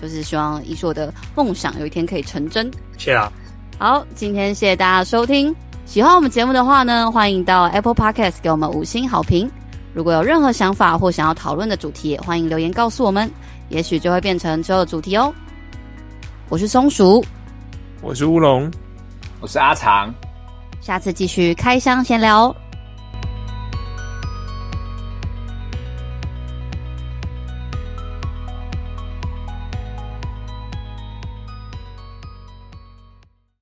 [0.00, 2.70] 就是希望艺硕的梦想有一天可以成真。
[2.96, 3.32] 谢啊。
[3.78, 5.54] 好，今天谢谢大家收听，
[5.86, 9.48] 喜欢我们节目的话呢，欢迎到 Apple Podcast 给我们五星好评。
[9.94, 13.30] 如果有任何想法或想要讨论的主题，也欢迎留言告诉我们。
[13.68, 15.32] 也许就会变成之后的主题哦。
[16.48, 17.24] 我是松鼠，
[18.02, 18.68] 我是乌龙，
[19.40, 20.12] 我是阿长，
[20.80, 22.54] 下次继续开箱闲聊。